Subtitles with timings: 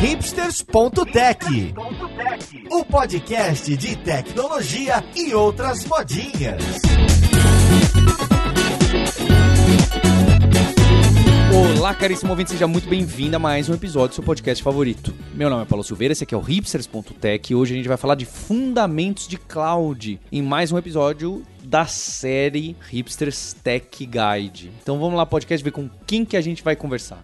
[0.00, 1.74] hipsters.tech,
[2.70, 6.62] o podcast de tecnologia e outras modinhas.
[11.76, 15.12] Olá, caríssimo ouvinte, seja muito bem-vindo a mais um episódio do seu podcast favorito.
[15.34, 17.98] Meu nome é Paulo Silveira, esse aqui é o hipsters.tech e hoje a gente vai
[17.98, 24.72] falar de fundamentos de cloud em mais um episódio da série Hipsters Tech Guide.
[24.82, 27.20] Então vamos lá, podcast, ver com quem que a gente vai conversar.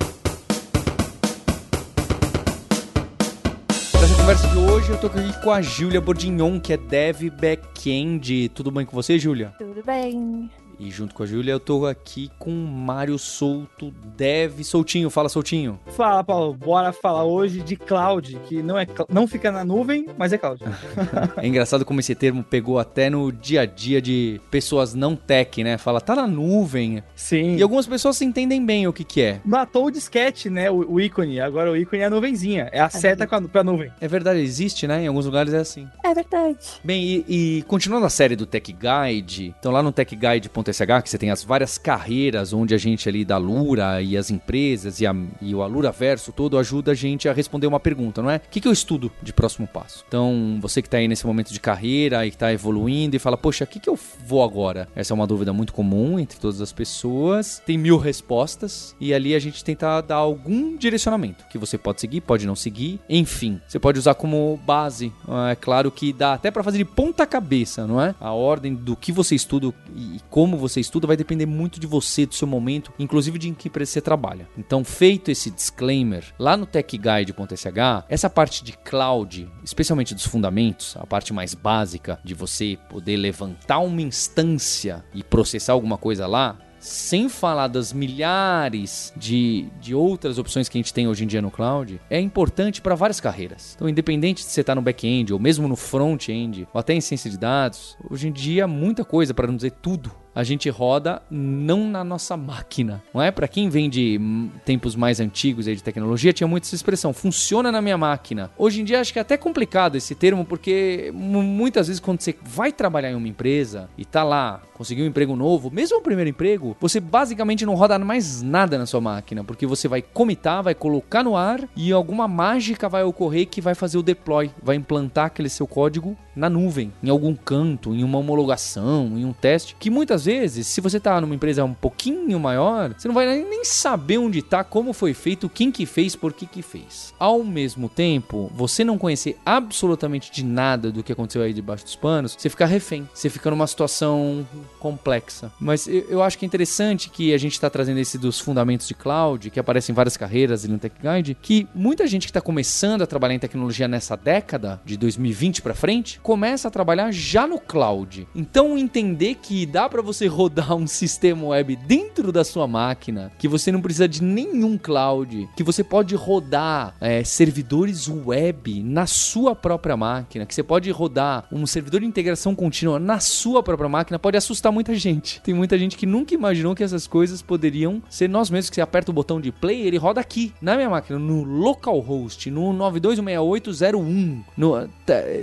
[4.27, 8.48] Conversa de hoje eu tô aqui com a Júlia Bordignon, que é Dev Backend.
[8.48, 9.55] Tudo bem com você, Júlia?
[9.57, 10.51] Tudo bem.
[10.79, 15.09] E junto com a Júlia eu tô aqui com o Mário Souto, Dev Soltinho.
[15.09, 15.80] Fala, Soltinho.
[15.87, 16.53] Fala, Paulo.
[16.53, 20.62] Bora falar hoje de cloud, que não, é, não fica na nuvem, mas é cloud.
[21.37, 25.65] é engraçado como esse termo pegou até no dia a dia de pessoas não tech,
[25.65, 25.79] né?
[25.79, 27.03] Fala, tá na nuvem.
[27.15, 27.56] Sim.
[27.56, 29.41] E algumas pessoas entendem bem o que que é.
[29.45, 30.70] Matou o disquete, né?
[30.70, 31.41] O, o ícone.
[31.41, 32.69] Agora o ícone é a nuvenzinha.
[32.70, 33.91] É a seta com a, pra nuvem.
[34.01, 35.05] É verdade, existe, né?
[35.05, 35.89] Em alguns lugares é assim.
[36.05, 36.59] É verdade.
[36.84, 41.11] Bem, e, e continuando a série do Tech Guide, então lá no techguide.com SH, que
[41.11, 45.06] você tem as várias carreiras onde a gente ali da Lura e as empresas e,
[45.06, 48.36] a, e o Alura Verso todo ajuda a gente a responder uma pergunta, não é?
[48.36, 50.05] O que, que eu estudo de próximo passo?
[50.06, 53.64] Então, você que está aí nesse momento de carreira e está evoluindo e fala, poxa,
[53.64, 54.89] o que, que eu vou agora?
[54.94, 57.62] Essa é uma dúvida muito comum entre todas as pessoas.
[57.64, 62.20] Tem mil respostas e ali a gente tenta dar algum direcionamento que você pode seguir,
[62.20, 63.00] pode não seguir.
[63.09, 65.12] Enfim, você pode usar como base.
[65.50, 68.14] É claro que dá até para fazer de ponta cabeça, não é?
[68.20, 72.27] A ordem do que você estuda e como você estuda vai depender muito de você,
[72.27, 74.49] do seu momento, inclusive de em que empresa você trabalha.
[74.57, 77.67] Então, feito esse disclaimer, lá no techguide.sh,
[78.09, 83.79] essa parte de cloud, especialmente dos fundamentos, a parte mais básica de você poder levantar
[83.79, 90.69] uma instância e processar alguma coisa lá, sem falar das milhares de, de outras opções
[90.69, 93.75] que a gente tem hoje em dia no cloud, é importante para várias carreiras.
[93.75, 97.01] Então, independente de você estar tá no back-end ou mesmo no front-end, ou até em
[97.01, 101.22] ciência de dados, hoje em dia muita coisa, para não dizer tudo, a gente roda
[101.30, 103.02] não na nossa máquina.
[103.14, 103.30] Não é?
[103.30, 104.20] Para quem vem de
[104.66, 108.50] tempos mais antigos aí de tecnologia, tinha muito essa expressão, funciona na minha máquina.
[108.58, 112.36] Hoje em dia acho que é até complicado esse termo, porque muitas vezes quando você
[112.44, 116.28] vai trabalhar em uma empresa e tá lá, conseguiu um emprego novo, mesmo o primeiro
[116.28, 120.74] emprego, você basicamente não roda mais nada na sua máquina, porque você vai comitar, vai
[120.74, 125.26] colocar no ar e alguma mágica vai ocorrer que vai fazer o deploy, vai implantar
[125.26, 129.88] aquele seu código na nuvem, em algum canto, em uma homologação, em um teste, que
[129.88, 134.19] muitas vezes, se você tá numa empresa um pouquinho maior, você não vai nem saber
[134.19, 137.14] onde tá, como foi feito, quem que fez, por que que fez.
[137.19, 141.97] Ao mesmo tempo, você não conhecer absolutamente de nada do que aconteceu aí debaixo dos
[141.97, 144.47] panos, você fica refém, você fica numa situação
[144.78, 145.50] complexa.
[145.59, 148.88] Mas eu, eu acho que é interessante que a gente está trazendo esse dos fundamentos
[148.88, 152.31] de cloud, que aparecem em várias carreiras ali no Tech Guide, que muita gente que
[152.31, 157.12] está começando a trabalhar em tecnologia nessa década, de 2020 para frente, começa a trabalhar
[157.12, 158.26] já no cloud.
[158.34, 163.49] Então entender que dá para você rodar um sistema web dentro da sua máquina, que
[163.49, 169.54] você não precisa de nenhum cloud, que você pode rodar é, servidores web na sua
[169.54, 174.19] própria máquina, que você pode rodar um servidor de integração contínua na sua própria máquina,
[174.19, 175.41] pode assustar muita gente.
[175.43, 178.81] Tem muita gente que nunca imaginou que essas coisas poderiam ser nós mesmos, que você
[178.81, 184.44] aperta o botão de play, ele roda aqui, na minha máquina, no localhost, no 926801.
[184.56, 184.88] No,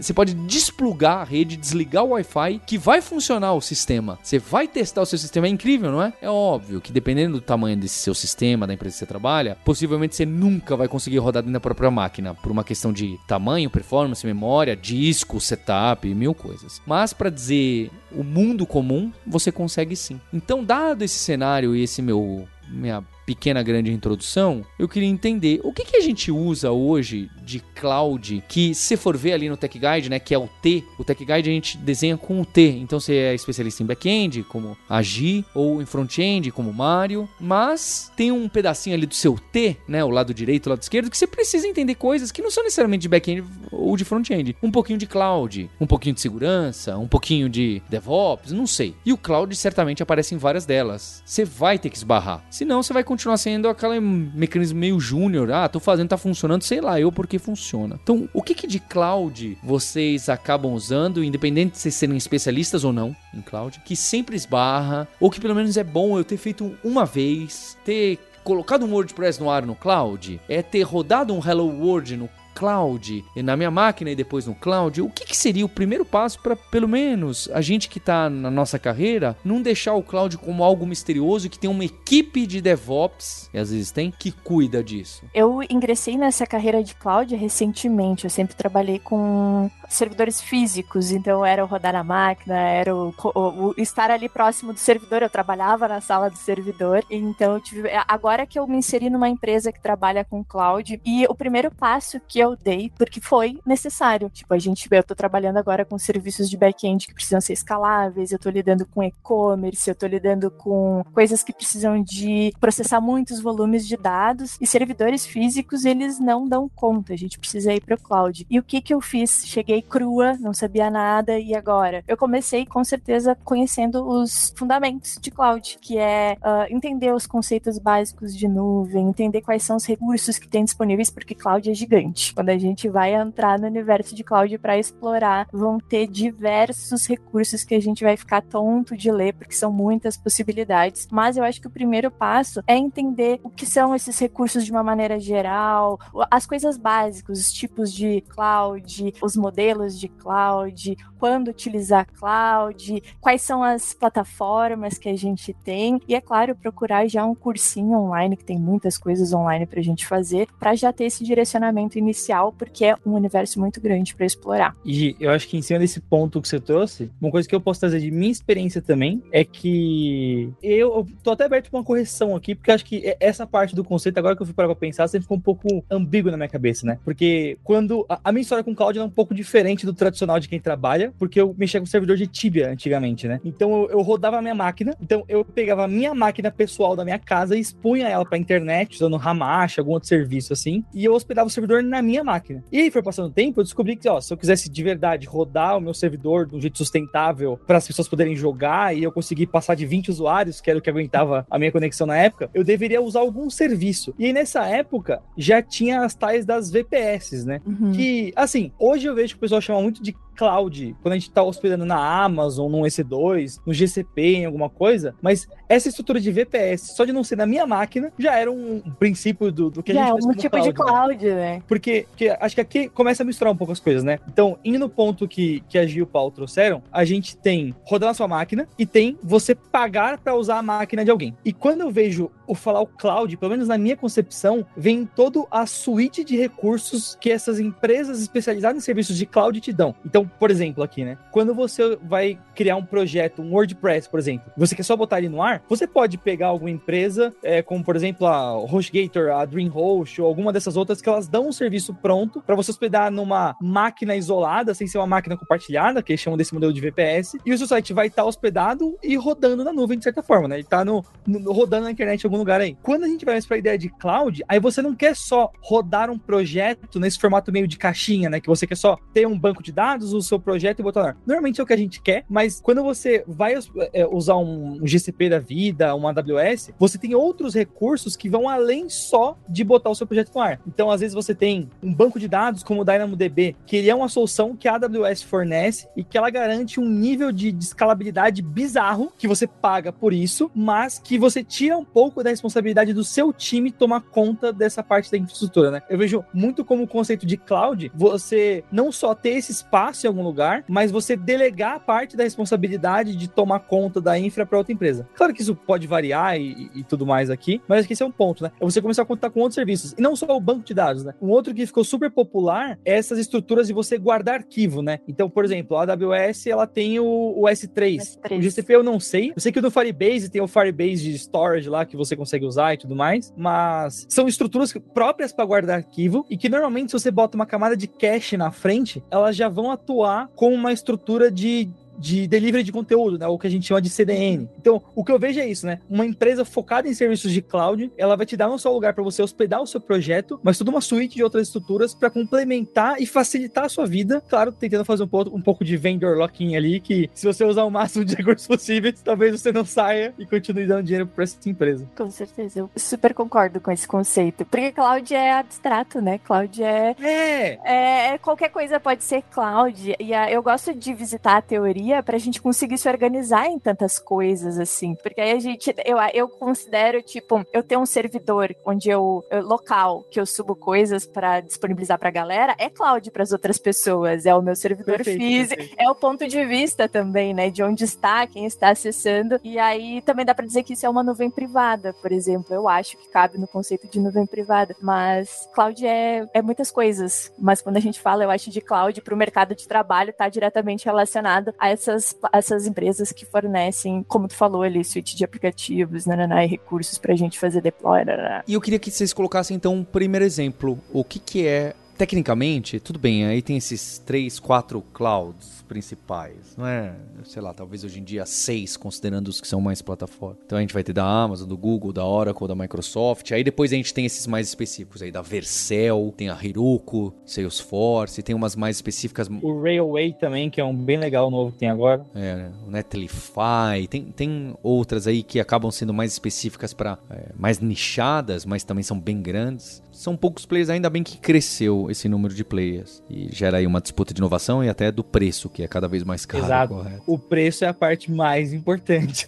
[0.01, 4.17] você pode desplugar a rede, desligar o Wi-Fi, que vai funcionar o sistema.
[4.23, 6.13] Você vai testar o seu sistema, é incrível, não é?
[6.21, 10.15] É óbvio que dependendo do tamanho desse seu sistema, da empresa que você trabalha, possivelmente
[10.15, 14.23] você nunca vai conseguir rodar dentro da própria máquina, por uma questão de tamanho, performance,
[14.23, 16.79] memória, disco, setup, mil coisas.
[16.85, 20.21] Mas para dizer o mundo comum, você consegue sim.
[20.31, 25.71] Então, dado esse cenário e esse meu minha pequena grande introdução, eu queria entender o
[25.71, 29.77] que, que a gente usa hoje de cloud, que se for ver ali no Tech
[29.77, 32.77] Guide, né, que é o T, o Tech Guide a gente desenha com o T,
[32.79, 37.27] então você é especialista em back-end, como a G, ou em front-end, como o Mário,
[37.39, 41.09] mas tem um pedacinho ali do seu T, né, o lado direito, o lado esquerdo,
[41.09, 44.55] que você precisa entender coisas que não são necessariamente de back-end ou de front-end.
[44.61, 48.95] Um pouquinho de cloud, um pouquinho de segurança, um pouquinho de DevOps, não sei.
[49.05, 51.21] E o cloud certamente aparece em várias delas.
[51.25, 52.43] Você vai ter que esbarrar.
[52.49, 55.51] Senão você vai continuar sendo aquele mecanismo meio júnior.
[55.51, 57.99] Ah, tô fazendo, tá funcionando, sei lá, eu porque funciona.
[58.01, 62.91] Então, o que, que de cloud vocês acabam usando, independente de vocês serem especialistas ou
[62.91, 66.75] não em cloud, que sempre esbarra, ou que pelo menos é bom eu ter feito
[66.83, 71.67] uma vez, ter colocado um WordPress no ar no cloud, é ter rodado um Hello
[71.67, 75.69] World no cloud na minha máquina e depois no cloud, o que, que seria o
[75.69, 80.03] primeiro passo para, pelo menos, a gente que está na nossa carreira, não deixar o
[80.03, 84.31] cloud como algo misterioso que tem uma equipe de DevOps, e às vezes tem, que
[84.31, 85.23] cuida disso?
[85.33, 88.25] Eu ingressei nessa carreira de cloud recentemente.
[88.25, 93.39] Eu sempre trabalhei com servidores físicos, então era o rodar na máquina, era o, o,
[93.39, 95.21] o, estar ali próximo do servidor.
[95.21, 99.29] Eu trabalhava na sala do servidor, então tive, é, agora que eu me inseri numa
[99.29, 104.29] empresa que trabalha com cloud e o primeiro passo que eu dei, porque foi necessário,
[104.29, 108.31] tipo a gente, eu tô trabalhando agora com serviços de back-end que precisam ser escaláveis,
[108.31, 113.39] eu tô lidando com e-commerce, eu tô lidando com coisas que precisam de processar muitos
[113.39, 117.13] volumes de dados e servidores físicos eles não dão conta.
[117.13, 118.45] A gente precisa ir para o cloud.
[118.49, 119.43] E o que que eu fiz?
[119.45, 122.03] Cheguei crua, não sabia nada, e agora?
[122.07, 127.77] Eu comecei com certeza conhecendo os fundamentos de cloud, que é uh, entender os conceitos
[127.77, 132.33] básicos de nuvem, entender quais são os recursos que tem disponíveis, porque cloud é gigante.
[132.33, 137.63] Quando a gente vai entrar no universo de cloud para explorar, vão ter diversos recursos
[137.63, 141.07] que a gente vai ficar tonto de ler, porque são muitas possibilidades.
[141.11, 144.71] Mas eu acho que o primeiro passo é entender o que são esses recursos de
[144.71, 145.99] uma maneira geral,
[146.29, 153.01] as coisas básicas, os tipos de cloud, os modelos modelos de cloud, quando utilizar cloud,
[153.19, 157.97] quais são as plataformas que a gente tem e é claro procurar já um cursinho
[157.97, 161.97] online que tem muitas coisas online para a gente fazer para já ter esse direcionamento
[161.97, 164.75] inicial porque é um universo muito grande para explorar.
[164.85, 167.61] E eu acho que em cima desse ponto que você trouxe, uma coisa que eu
[167.61, 172.35] posso trazer de minha experiência também é que eu, tô até aberto para uma correção
[172.35, 175.23] aqui porque acho que essa parte do conceito agora que eu fui para pensar sempre
[175.23, 176.99] ficou um pouco ambíguo na minha cabeça, né?
[177.03, 180.39] Porque quando a, a minha história com cloud é um pouco diferente diferente do tradicional
[180.39, 183.39] de quem trabalha, porque eu mexia com servidor de Tibia antigamente, né?
[183.43, 187.03] Então eu, eu rodava a minha máquina, então eu pegava a minha máquina pessoal da
[187.03, 191.13] minha casa e expunha ela pra internet, usando Hamash, algum outro serviço assim, e eu
[191.13, 192.63] hospedava o servidor na minha máquina.
[192.71, 195.27] E aí foi passando o tempo, eu descobri que, ó, se eu quisesse de verdade
[195.27, 199.11] rodar o meu servidor de um jeito sustentável para as pessoas poderem jogar e eu
[199.11, 202.49] conseguir passar de 20 usuários, que era o que aguentava a minha conexão na época,
[202.53, 204.13] eu deveria usar algum serviço.
[204.19, 207.61] E aí nessa época já tinha as tais das VPS, né?
[207.65, 207.91] Uhum.
[207.93, 211.85] Que, assim, hoje eu vejo pessoal chama muito de cloud, quando a gente está hospedando
[211.85, 217.05] na Amazon, no EC2, no GCP, em alguma coisa, mas essa estrutura de VPS, só
[217.05, 220.07] de não ser na minha máquina, já era um princípio do, do que já a
[220.07, 221.35] gente é um tipo cloud, de cloud, né?
[221.35, 221.63] né?
[221.67, 224.19] Porque, porque, acho que aqui começa a misturar um pouco as coisas, né?
[224.27, 227.75] Então, indo no ponto que, que a Gil e o Paulo trouxeram, a gente tem
[227.83, 231.35] rodar na sua máquina e tem você pagar para usar a máquina de alguém.
[231.43, 235.47] E quando eu vejo o falar o cloud, pelo menos na minha concepção, vem todo
[235.49, 239.95] a suíte de recursos que essas empresas especializadas em serviços de cloud te dão.
[240.05, 241.17] Então, por exemplo, aqui, né?
[241.31, 245.29] Quando você vai criar um projeto, um WordPress, por exemplo, você quer só botar ele
[245.29, 250.21] no ar, você pode pegar alguma empresa, é, como por exemplo a HostGator, a DreamHost
[250.21, 254.15] ou alguma dessas outras que elas dão um serviço pronto para você hospedar numa máquina
[254.15, 257.57] isolada, sem ser uma máquina compartilhada, que eles chamam desse modelo de VPS, e o
[257.57, 260.55] seu site vai estar tá hospedado e rodando na nuvem de certa forma, né?
[260.55, 262.77] Ele tá no, no rodando na internet algum lugar aí.
[262.81, 266.09] Quando a gente vai para a ideia de cloud, aí você não quer só rodar
[266.09, 268.39] um projeto nesse formato meio de caixinha, né?
[268.39, 271.15] Que você quer só ter um banco de dados, o seu projeto e botar lá.
[271.25, 273.55] Normalmente é o que a gente quer, mas quando você vai
[273.93, 278.89] é, usar um, GCP da vida, uma AWS, você tem outros recursos que vão além
[278.89, 280.59] só de botar o seu projeto no ar.
[280.67, 283.95] Então, às vezes você tem um banco de dados como o DynamoDB, que ele é
[283.95, 289.11] uma solução que a AWS fornece e que ela garante um nível de escalabilidade bizarro
[289.17, 293.31] que você paga por isso, mas que você tira um pouco da responsabilidade do seu
[293.31, 295.81] time tomar conta dessa parte da infraestrutura, né?
[295.89, 300.09] Eu vejo muito como o conceito de cloud, você não só ter esse espaço em
[300.09, 304.73] algum lugar, mas você delegar parte da responsabilidade de tomar conta da infra para outra
[304.73, 305.07] empresa.
[305.15, 308.05] Claro que isso pode variar e, e, tudo mais aqui, mas acho que esse é
[308.05, 308.51] um ponto, né?
[308.59, 309.93] É você começar a contar com outros serviços.
[309.97, 311.13] E não só o banco de dados, né?
[311.21, 314.99] Um outro que ficou super popular é essas estruturas de você guardar arquivo, né?
[315.07, 317.97] Então, por exemplo, a AWS, ela tem o, o S3.
[317.97, 318.37] S3.
[318.37, 319.31] O GCP eu não sei.
[319.35, 322.45] Eu sei que o do Firebase tem o Firebase de storage lá que você consegue
[322.45, 326.99] usar e tudo mais, mas são estruturas próprias para guardar arquivo e que normalmente se
[326.99, 329.92] você bota uma camada de cache na frente, elas já vão atuar
[330.35, 333.27] como uma estrutura de de delivery de conteúdo, né?
[333.27, 334.49] O que a gente chama de CDN.
[334.59, 335.79] Então, o que eu vejo é isso, né?
[335.89, 339.03] Uma empresa focada em serviços de cloud, ela vai te dar não só lugar para
[339.03, 343.05] você hospedar o seu projeto, mas toda uma suíte de outras estruturas para complementar e
[343.05, 344.21] facilitar a sua vida.
[344.27, 347.63] Claro, tentando fazer um pouco, um pouco de vendor locking ali, que se você usar
[347.63, 351.37] o máximo de recursos possíveis, talvez você não saia e continue dando dinheiro para essa
[351.49, 351.87] empresa.
[351.95, 354.45] Com certeza, eu super concordo com esse conceito.
[354.45, 356.17] Porque cloud é abstrato, né?
[356.17, 356.95] Cloud é.
[356.99, 357.59] É!
[357.63, 359.95] é, é qualquer coisa pode ser cloud.
[359.99, 363.59] E a, eu gosto de visitar a teoria para a gente conseguir se organizar em
[363.59, 364.95] tantas coisas, assim.
[364.95, 369.41] Porque aí a gente, eu, eu considero, tipo, eu tenho um servidor onde eu, eu
[369.41, 374.25] local, que eu subo coisas para disponibilizar pra galera, é cloud para as outras pessoas,
[374.25, 375.81] é o meu servidor perfeito, físico, perfeito.
[375.81, 379.39] é o ponto de vista também, né, de onde está, quem está acessando.
[379.43, 382.53] E aí também dá para dizer que isso é uma nuvem privada, por exemplo.
[382.53, 387.31] Eu acho que cabe no conceito de nuvem privada, mas cloud é, é muitas coisas.
[387.37, 390.29] Mas quando a gente fala, eu acho de cloud para o mercado de trabalho, está
[390.29, 396.05] diretamente relacionado a essas, essas empresas que fornecem, como tu falou ali, suíte de aplicativos,
[396.05, 398.05] nananá, e recursos para a gente fazer deploy.
[398.05, 398.43] Nananá.
[398.47, 400.79] E eu queria que vocês colocassem então um primeiro exemplo.
[400.91, 406.67] O que, que é tecnicamente, tudo bem, aí tem esses três, quatro clouds principais, não
[406.67, 406.93] é?
[407.23, 410.37] Sei lá, talvez hoje em dia seis, considerando os que são mais plataformas.
[410.45, 413.31] Então a gente vai ter da Amazon, do Google, da Oracle, da Microsoft.
[413.31, 418.21] Aí depois a gente tem esses mais específicos aí, da Vercel, tem a Heroku, Salesforce,
[418.21, 419.27] tem umas mais específicas.
[419.41, 422.05] O Railway também, que é um bem legal novo que tem agora.
[422.13, 427.59] É, o Netlify, tem, tem outras aí que acabam sendo mais específicas para é, mais
[427.59, 432.33] nichadas, mas também são bem grandes são poucos players, ainda bem que cresceu esse número
[432.33, 433.01] de players.
[433.09, 436.03] E gera aí uma disputa de inovação e até do preço, que é cada vez
[436.03, 436.43] mais caro.
[436.43, 436.73] Exato.
[436.73, 437.03] Correto?
[437.07, 439.27] O preço é a parte mais importante.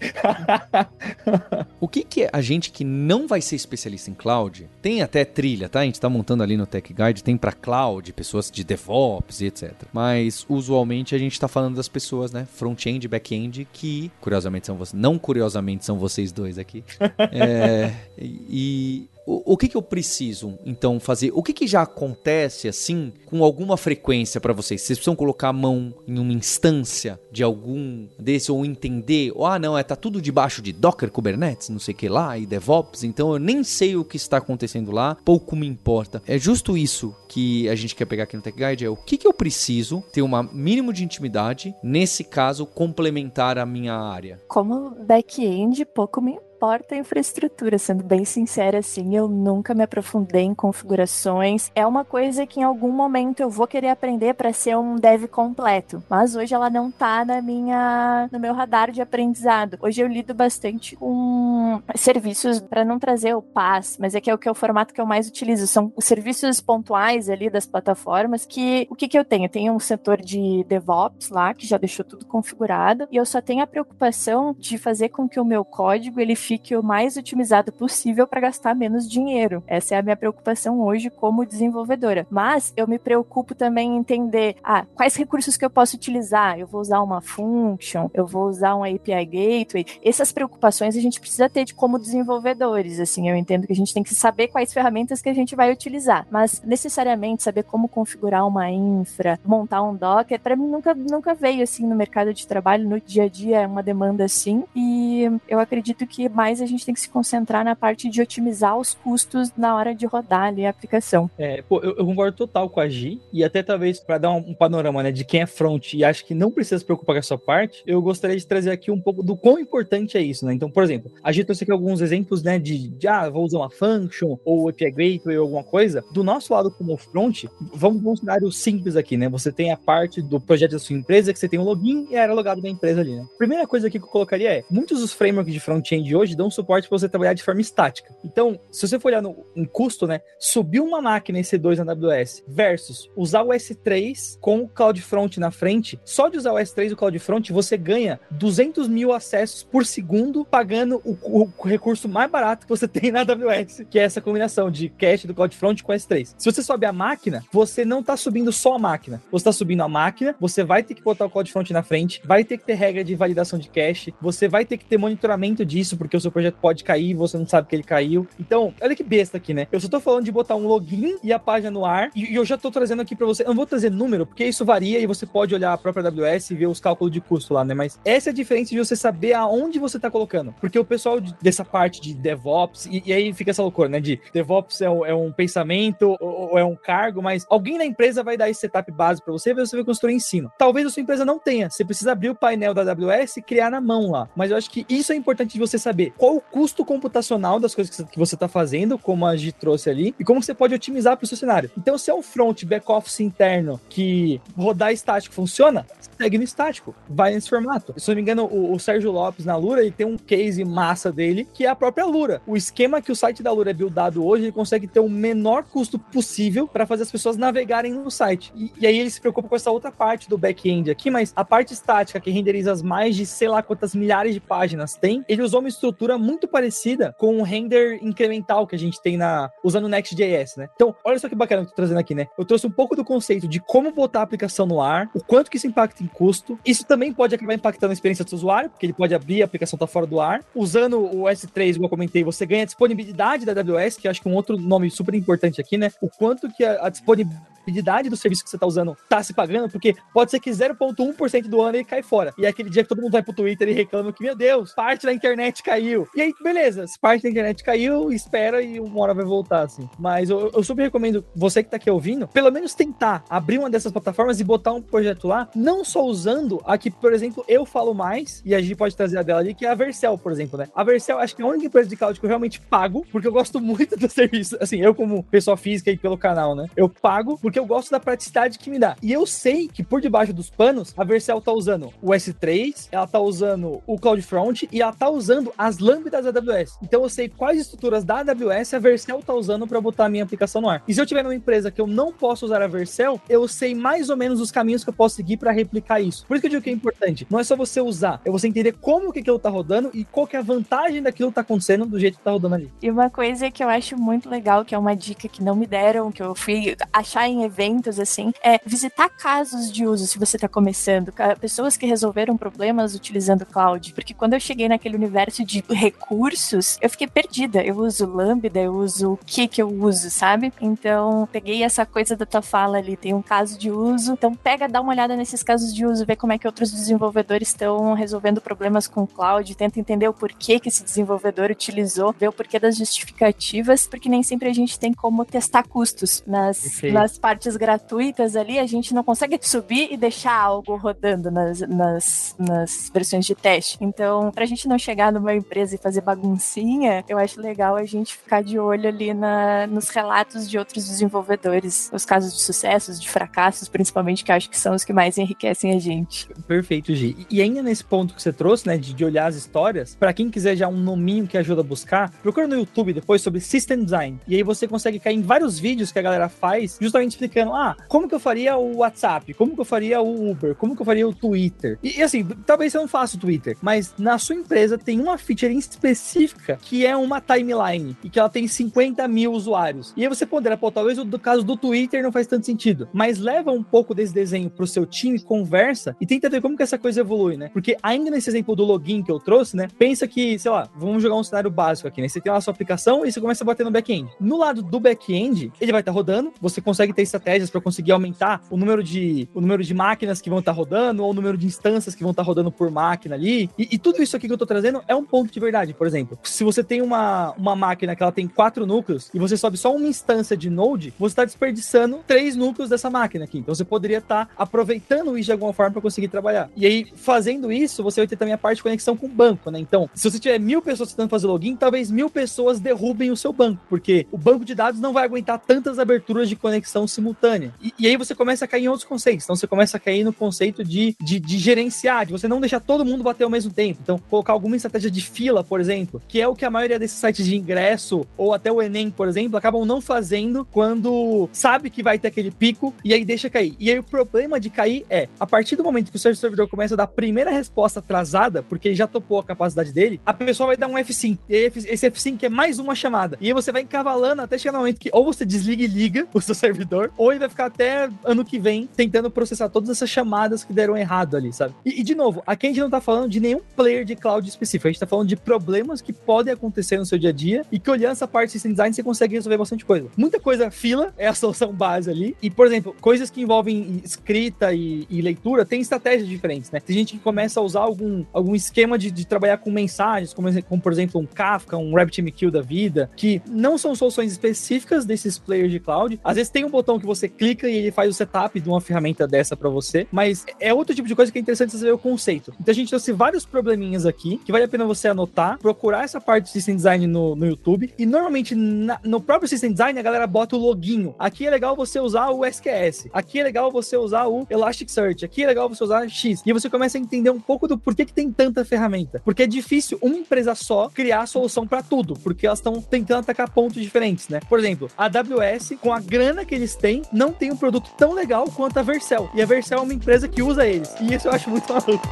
[1.80, 4.68] o que, que a gente que não vai ser especialista em cloud?
[4.82, 5.82] Tem até trilha, tá?
[5.82, 9.46] A gente tá montando ali no Tech Guide, tem para cloud, pessoas de DevOps e
[9.46, 9.74] etc.
[9.94, 12.48] Mas usualmente a gente tá falando das pessoas, né?
[12.52, 15.00] Front-end, back-end, que curiosamente são vocês.
[15.00, 16.84] Não curiosamente são vocês dois aqui.
[17.32, 21.32] é, e o, que, que eu preciso, então, fazer?
[21.34, 24.82] O que, que já acontece, assim, com alguma frequência para vocês?
[24.82, 29.58] Vocês precisam colocar a mão em uma instância de algum desse, ou entender, ou, ah,
[29.58, 33.04] não, é, tá tudo debaixo de Docker, Kubernetes, não sei o que lá, e DevOps,
[33.04, 36.22] então eu nem sei o que está acontecendo lá, pouco me importa.
[36.28, 39.18] É justo isso que a gente quer pegar aqui no Tech Guide, é o que,
[39.18, 44.40] que eu preciso ter um mínimo de intimidade, nesse caso, complementar a minha área.
[44.48, 50.44] Como back-end, pouco me importa a infraestrutura, sendo bem sincera, assim, eu nunca me aprofundei
[50.44, 51.70] em configurações.
[51.76, 55.26] É uma coisa que em algum momento eu vou querer aprender para ser um dev
[55.28, 59.78] completo, mas hoje ela não tá na minha, no meu radar de aprendizado.
[59.82, 64.34] Hoje eu lido bastante com serviços para não trazer o PaaS, mas é que é
[64.34, 67.66] o que é o formato que eu mais utilizo, são os serviços pontuais ali das
[67.66, 69.46] plataformas que o que que eu tenho?
[69.46, 73.42] Eu tenho um setor de DevOps lá que já deixou tudo configurado e eu só
[73.42, 77.72] tenho a preocupação de fazer com que o meu código ele fique o mais otimizado
[77.72, 79.64] possível para gastar menos dinheiro.
[79.68, 82.28] Essa é a minha preocupação hoje como desenvolvedora.
[82.30, 86.60] Mas eu me preocupo também em entender ah, quais recursos que eu posso utilizar.
[86.60, 89.86] Eu vou usar uma function, eu vou usar um API gateway.
[90.04, 93.00] Essas preocupações a gente precisa ter de como desenvolvedores.
[93.00, 95.72] Assim, eu entendo que a gente tem que saber quais ferramentas que a gente vai
[95.72, 101.34] utilizar, mas necessariamente saber como configurar uma infra, montar um Docker, para mim nunca nunca
[101.34, 104.64] veio assim no mercado de trabalho, no dia a dia é uma demanda assim.
[104.76, 108.78] E eu acredito que mais a gente tem que se concentrar na parte de otimizar
[108.78, 111.30] os custos na hora de rodar ali a aplicação.
[111.38, 114.50] É, pô, eu, eu concordo total com a Gi, e até talvez para dar um,
[114.50, 117.20] um, panorama, né, de quem é front e acha que não precisa se preocupar com
[117.20, 120.54] essa parte, eu gostaria de trazer aqui um pouco do quão importante é isso, né?
[120.54, 123.60] Então, por exemplo, a Gi trouxe aqui alguns exemplos, né, de, de ah, vou usar
[123.60, 126.04] uma function ou API Gateway ou alguma coisa.
[126.12, 129.30] Do nosso lado como front, vamos um cenário simples aqui, né?
[129.30, 132.16] Você tem a parte do projeto da sua empresa, que você tem um login e
[132.16, 133.26] era logado da empresa ali, né?
[133.38, 136.50] Primeira coisa aqui que eu colocaria é, muitos dos frameworks de front-end hoje hoje dão
[136.50, 138.14] suporte para você trabalhar de forma estática.
[138.24, 142.44] Então, se você for olhar no em custo, né, subir uma máquina EC2 na AWS
[142.48, 146.94] versus usar o S3 com o CloudFront na frente, só de usar o S3 e
[146.94, 152.66] o CloudFront, você ganha 200 mil acessos por segundo, pagando o, o recurso mais barato
[152.66, 156.34] que você tem na AWS, que é essa combinação de cache do CloudFront com S3.
[156.38, 159.82] Se você sobe a máquina, você não está subindo só a máquina, você está subindo
[159.82, 162.74] a máquina, você vai ter que botar o CloudFront na frente, vai ter que ter
[162.74, 166.22] regra de validação de cache, você vai ter que ter monitoramento disso, porque porque o
[166.22, 168.28] seu projeto pode cair e você não sabe que ele caiu.
[168.40, 169.68] Então, olha que besta aqui, né?
[169.72, 172.46] Eu só tô falando de botar um login e a página no ar, e, eu
[172.46, 173.44] já tô trazendo aqui para você.
[173.44, 176.52] Eu não vou trazer número, porque isso varia e você pode olhar a própria AWS
[176.52, 177.74] e ver os cálculos de custo lá, né?
[177.74, 180.54] Mas essa é a diferença de você saber aonde você tá colocando.
[180.60, 184.00] Porque o pessoal dessa parte de DevOps, e, e aí fica essa loucura, né?
[184.00, 187.86] De DevOps é um, é um pensamento ou, ou, é um cargo, mas alguém na
[187.86, 190.52] empresa vai dar esse setup base para você e você vai construir cima.
[190.58, 191.70] Talvez a sua empresa não tenha.
[191.70, 194.30] Você precisa abrir o painel da AWS e criar na mão lá.
[194.36, 197.76] Mas eu acho que isso é importante de você saber qual o custo computacional das
[197.76, 201.18] coisas que você está fazendo, como a Gi trouxe ali, e como você pode otimizar
[201.18, 201.72] para o seu cenário.
[201.78, 205.86] Então, se é um front back-office interno que rodar estático funciona,
[206.18, 207.94] segue no estático, vai nesse formato.
[207.98, 211.12] Se não me engano, o, o Sérgio Lopes na Lura, ele tem um case massa
[211.12, 212.42] dele, que é a própria Lura.
[212.48, 215.64] O esquema que o site da Lura é buildado hoje, ele consegue ter o menor
[215.64, 218.52] custo possível para fazer as pessoas navegarem no site.
[218.56, 221.44] E, e, aí ele se preocupa com essa outra parte do back-end aqui, mas a
[221.44, 225.42] parte estática que renderiza as mais de sei lá quantas milhares de páginas tem, ele
[225.42, 229.86] usou uma estrutura muito parecida com o render incremental que a gente tem na usando
[229.86, 230.70] o Next.js, né?
[230.76, 232.28] Então, olha só que bacana que eu tô trazendo aqui, né?
[232.38, 235.50] Eu trouxe um pouco do conceito de como botar a aplicação no ar, o quanto
[235.50, 236.60] que isso impacta em custo.
[236.66, 239.78] Isso também pode acabar impactando a experiência do usuário, porque ele pode abrir a aplicação
[239.78, 240.44] tá fora do ar.
[240.54, 244.28] Usando o S3, como eu comentei, você ganha a disponibilidade da AWS, que acho que
[244.28, 245.92] é um outro nome super importante aqui, né?
[246.02, 249.70] O quanto que a, a disponibilidade do serviço que você tá usando tá se pagando,
[249.70, 252.34] porque pode ser que 0,1% do ano ele cai fora.
[252.38, 254.74] E é aquele dia que todo mundo vai pro Twitter e reclama que, meu Deus,
[254.74, 255.85] parte da internet caiu.
[256.16, 259.90] E aí, beleza, se parte da internet caiu, espera e uma hora vai voltar, assim.
[260.00, 263.70] Mas eu, eu super recomendo você que tá aqui ouvindo, pelo menos tentar abrir uma
[263.70, 267.66] dessas plataformas e botar um projeto lá, não só usando a que, por exemplo, eu
[267.66, 270.32] falo mais, e a gente pode trazer a dela ali, que é a Vercel, por
[270.32, 270.68] exemplo, né?
[270.76, 273.28] A Vercel, acho que é a única empresa de cloud que eu realmente pago, porque
[273.28, 274.58] eu gosto muito do serviço.
[274.60, 276.68] Assim, eu como pessoa física e pelo canal, né?
[276.76, 278.96] Eu pago porque eu gosto da praticidade que me dá.
[279.02, 283.08] E eu sei que por debaixo dos panos, a Vercel tá usando o S3, ela
[283.08, 286.78] tá usando o CloudFront e ela tá usando as lambdas da AWS.
[286.82, 290.24] Então eu sei quais estruturas da AWS a Vercel tá usando para botar a minha
[290.24, 290.84] aplicação no ar.
[290.88, 293.76] E se eu tiver numa empresa que eu não posso usar a Vercel, eu sei
[293.76, 296.26] mais ou menos os caminhos que eu posso seguir para replicar isso.
[296.28, 297.28] Por isso que eu digo que é importante.
[297.30, 300.28] Não é só você usar, é você entender como que aquilo tá rodando e qual
[300.28, 302.72] que é a vantagem daquilo que tá acontecendo do jeito que tá rodando ali.
[302.82, 305.66] E uma coisa que eu acho muito legal, que é uma dica que não me
[305.66, 310.38] deram, que eu fui achar em eventos, assim, é visitar casos de uso se você
[310.38, 313.94] está começando, pessoas que resolveram problemas utilizando cloud.
[313.94, 317.64] Porque quando eu cheguei naquele universo de recursos, eu fiquei perdida.
[317.64, 320.52] Eu uso Lambda, eu uso o que que eu uso, sabe?
[320.62, 324.14] Então, peguei essa coisa da tua fala ali, tem um caso de uso.
[324.14, 327.50] Então, pega, dá uma olhada nesses casos de uso, vê como é que outros desenvolvedores
[327.50, 332.34] estão resolvendo problemas com cloud, tenta entender o porquê que esse desenvolvedor utilizou, ver o
[332.34, 337.56] porquê das justificativas, porque nem sempre a gente tem como testar custos nas, nas partes
[337.56, 343.26] gratuitas ali, a gente não consegue subir e deixar algo rodando nas, nas, nas versões
[343.26, 343.78] de teste.
[343.82, 348.18] Então, pra gente não chegar numa empresa e fazer baguncinha, eu acho legal a gente
[348.18, 353.10] ficar de olho ali na, nos relatos de outros desenvolvedores, os casos de sucessos, de
[353.10, 356.28] fracassos, principalmente, que acho que são os que mais enriquecem a gente.
[356.48, 357.28] Perfeito, Gi.
[357.30, 360.30] E ainda nesse ponto que você trouxe, né, de, de olhar as histórias, para quem
[360.30, 364.20] quiser já um nominho que ajuda a buscar, procura no YouTube depois sobre System Design.
[364.28, 367.76] E aí você consegue cair em vários vídeos que a galera faz, justamente explicando ah,
[367.88, 369.34] como que eu faria o WhatsApp?
[369.36, 370.56] Como que eu faria o Uber?
[370.56, 371.78] Como que eu faria o Twitter?
[371.84, 375.18] E, e assim, talvez você não faça o Twitter, mas na sua empresa tem uma
[375.44, 379.94] específica que é uma timeline e que ela tem 50 mil usuários.
[379.96, 383.20] E aí você pondera, pô, talvez o caso do Twitter não faz tanto sentido, mas
[383.20, 386.78] leva um pouco desse desenho pro seu time, conversa e tenta ver como que essa
[386.78, 387.50] coisa evolui, né?
[387.54, 389.68] Porque ainda nesse exemplo do login que eu trouxe, né?
[389.78, 392.08] Pensa que, sei lá, vamos jogar um cenário básico aqui, né?
[392.08, 394.10] Você tem lá a sua aplicação e você começa a bater no back-end.
[394.20, 397.92] No lado do back-end, ele vai estar tá rodando, você consegue ter estratégias para conseguir
[397.92, 401.14] aumentar o número de, o número de máquinas que vão estar tá rodando, ou o
[401.14, 403.50] número de instâncias que vão estar tá rodando por máquina ali.
[403.58, 405.74] E, e, tudo isso aqui que eu tô trazendo é um ponto de verdade.
[405.74, 409.38] Por exemplo, se você tem uma, uma máquina que ela tem quatro núcleos e você
[409.38, 413.40] sobe só uma instância de Node, você está desperdiçando três núcleos dessa máquina aqui.
[413.40, 416.50] Então você poderia estar tá aproveitando isso de alguma forma para conseguir trabalhar.
[416.56, 419.52] E aí, fazendo isso, você vai ter também a parte de conexão com o banco,
[419.52, 419.60] né?
[419.60, 423.34] Então, se você tiver mil pessoas tentando fazer login, talvez mil pessoas derrubem o seu
[423.34, 427.54] banco, porque o banco de dados não vai aguentar tantas aberturas de conexão simultânea.
[427.62, 429.26] E, e aí você começa a cair em outros conceitos.
[429.26, 432.60] Então você começa a cair no conceito de, de, de, gerenciar, de você não deixar
[432.60, 433.80] todo mundo bater ao mesmo tempo.
[433.82, 437.00] Então, colocar alguma estratégia de fila, por exemplo, que é o que a maioria desses
[437.00, 441.82] sites de ingresso, ou até o Enem, por exemplo, acabam não fazendo quando sabe que
[441.82, 443.56] vai ter aquele pico e aí deixa cair.
[443.58, 446.50] E aí o problema de cair é, a partir do momento que o seu servidor
[446.50, 450.14] começa a dar a primeira resposta atrasada, porque ele já topou a capacidade dele, a
[450.14, 451.18] pessoa vai dar um F5.
[451.30, 453.18] E esse F5 é mais uma chamada.
[453.22, 456.08] E aí você vai encavalando até chegar no momento que ou você desliga e liga
[456.14, 459.90] o seu servidor, ou ele vai ficar até ano que vem tentando processar todas essas
[459.90, 461.54] chamadas que deram errado ali, sabe?
[461.66, 464.28] E, e, de novo, aqui a gente não tá falando de nenhum player de cloud
[464.28, 467.46] específico, a gente tá falando de problemas que podem acontecer no seu dia a dia
[467.52, 469.88] e que olhando essa parte de system design você consegue resolver bastante coisa.
[469.98, 474.54] Muita coisa fila é a solução base ali e, por exemplo, coisas que envolvem escrita
[474.54, 476.60] e, e leitura tem estratégias diferentes, né?
[476.60, 480.30] Tem gente que começa a usar algum, algum esquema de, de trabalhar com mensagens, como,
[480.44, 485.18] como, por exemplo um Kafka, um RabbitMQ da vida, que não são soluções específicas desses
[485.18, 486.00] players de cloud.
[486.04, 488.62] Às vezes tem um botão que você clica e ele faz o setup de uma
[488.62, 491.74] ferramenta dessa para você, mas é outro tipo de coisa que é interessante você ver
[491.74, 492.34] o conceito.
[492.40, 496.02] Então a gente trouxe vários probleminhas aqui que vale a pena você anotar, procurar essa
[496.02, 497.74] parte de System Design no, no YouTube.
[497.78, 500.96] E normalmente na, no próprio System Design a galera bota o loginho.
[500.98, 502.88] Aqui é legal você usar o SQS.
[502.94, 505.06] Aqui é legal você usar o Elasticsearch.
[505.06, 506.22] Aqui é legal você usar X.
[506.26, 509.02] E você começa a entender um pouco do porquê que tem tanta ferramenta.
[509.04, 513.02] Porque é difícil uma empresa só criar a solução para tudo, porque elas estão tentando
[513.02, 514.20] atacar pontos diferentes, né?
[514.28, 517.94] Por exemplo, a AWS, com a grana que eles têm, não tem um produto tão
[517.94, 519.10] legal quanto a Vercel.
[519.14, 520.74] E a Vercel é uma empresa que usa eles.
[520.80, 521.88] E isso eu acho muito maluco.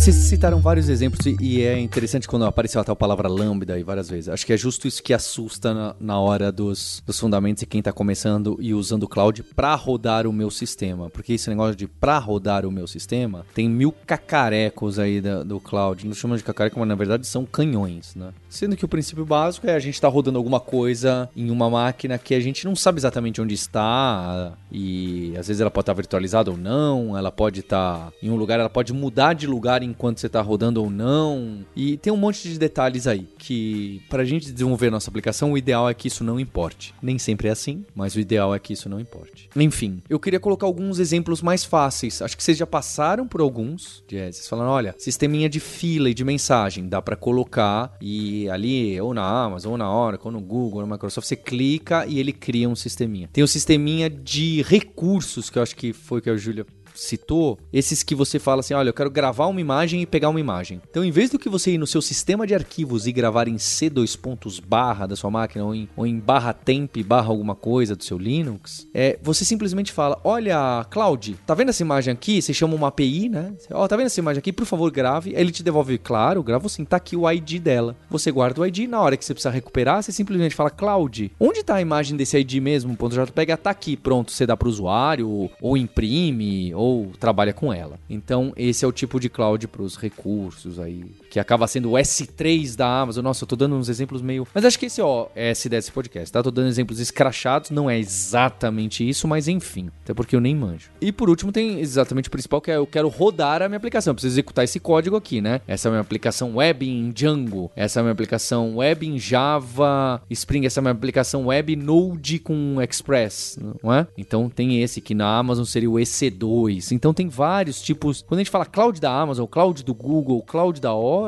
[0.00, 4.08] Vocês citaram vários exemplos e é interessante quando apareceu a tal palavra lambda aí várias
[4.08, 4.30] vezes.
[4.30, 7.92] Acho que é justo isso que assusta na, hora dos, dos fundamentos e quem está
[7.92, 11.10] começando e usando o cloud para rodar o meu sistema.
[11.10, 15.60] Porque esse negócio de para rodar o meu sistema tem mil cacarecos aí da, do
[15.60, 16.06] cloud.
[16.06, 18.30] Não chama de cacareco, mas na verdade são canhões, né?
[18.48, 21.68] Sendo que o princípio básico é a gente estar tá rodando alguma coisa em uma
[21.68, 25.92] máquina que a gente não sabe exatamente onde está e às vezes ela pode estar
[25.92, 29.89] virtualizada ou não, ela pode estar em um lugar, ela pode mudar de lugar em
[29.90, 31.64] enquanto você está rodando ou não.
[31.74, 35.58] E tem um monte de detalhes aí que, para a gente desenvolver nossa aplicação, o
[35.58, 36.94] ideal é que isso não importe.
[37.02, 39.48] Nem sempre é assim, mas o ideal é que isso não importe.
[39.54, 42.22] Enfim, eu queria colocar alguns exemplos mais fáceis.
[42.22, 44.04] Acho que vocês já passaram por alguns.
[44.08, 49.14] Vocês falaram, olha, sisteminha de fila e de mensagem, dá para colocar e ali, ou
[49.14, 52.32] na Amazon, ou na Oracle, ou no Google, ou na Microsoft, você clica e ele
[52.32, 53.28] cria um sisteminha.
[53.32, 58.02] Tem o sisteminha de recursos, que eu acho que foi que a Júlia citou, esses
[58.02, 60.80] que você fala assim, olha, eu quero gravar uma imagem e pegar uma imagem.
[60.90, 63.56] Então, em vez do que você ir no seu sistema de arquivos e gravar em
[63.56, 67.96] C2 pontos barra da sua máquina ou em, ou em barra temp barra alguma coisa
[67.96, 72.40] do seu Linux, é, você simplesmente fala, olha, Cloud, tá vendo essa imagem aqui?
[72.40, 73.54] Você chama uma API, né?
[73.70, 74.52] Ó, oh, tá vendo essa imagem aqui?
[74.52, 75.34] Por favor, grave.
[75.34, 77.96] Aí ele te devolve, claro, grava assim, tá aqui o ID dela.
[78.08, 81.62] Você guarda o ID, na hora que você precisa recuperar, você simplesmente fala, Cloud, onde
[81.62, 82.96] tá a imagem desse ID mesmo?
[82.96, 83.16] Ponto
[83.56, 87.98] tá aqui, pronto, você dá pro usuário, ou imprime, ou trabalha com ela.
[88.08, 91.94] Então, esse é o tipo de cloud para os recursos aí, que acaba sendo o
[91.94, 93.22] S3 da Amazon.
[93.22, 94.46] Nossa, eu tô dando uns exemplos meio.
[94.52, 96.42] Mas acho que esse, ó, é S desse podcast, tá?
[96.42, 99.90] Tô dando exemplos escrachados, não é exatamente isso, mas enfim.
[100.02, 100.90] Até porque eu nem manjo.
[101.00, 104.10] E por último, tem exatamente o principal, que é eu quero rodar a minha aplicação.
[104.10, 105.60] Eu preciso executar esse código aqui, né?
[105.68, 107.70] Essa é a minha aplicação web em Django.
[107.76, 110.66] Essa é a minha aplicação web em Java Spring.
[110.66, 114.06] Essa é a minha aplicação web Node com Express, não é?
[114.18, 116.90] Então tem esse que na Amazon seria o EC2.
[116.90, 118.22] Então tem vários tipos.
[118.26, 121.19] Quando a gente fala cloud da Amazon, cloud do Google, cloud da Oracle,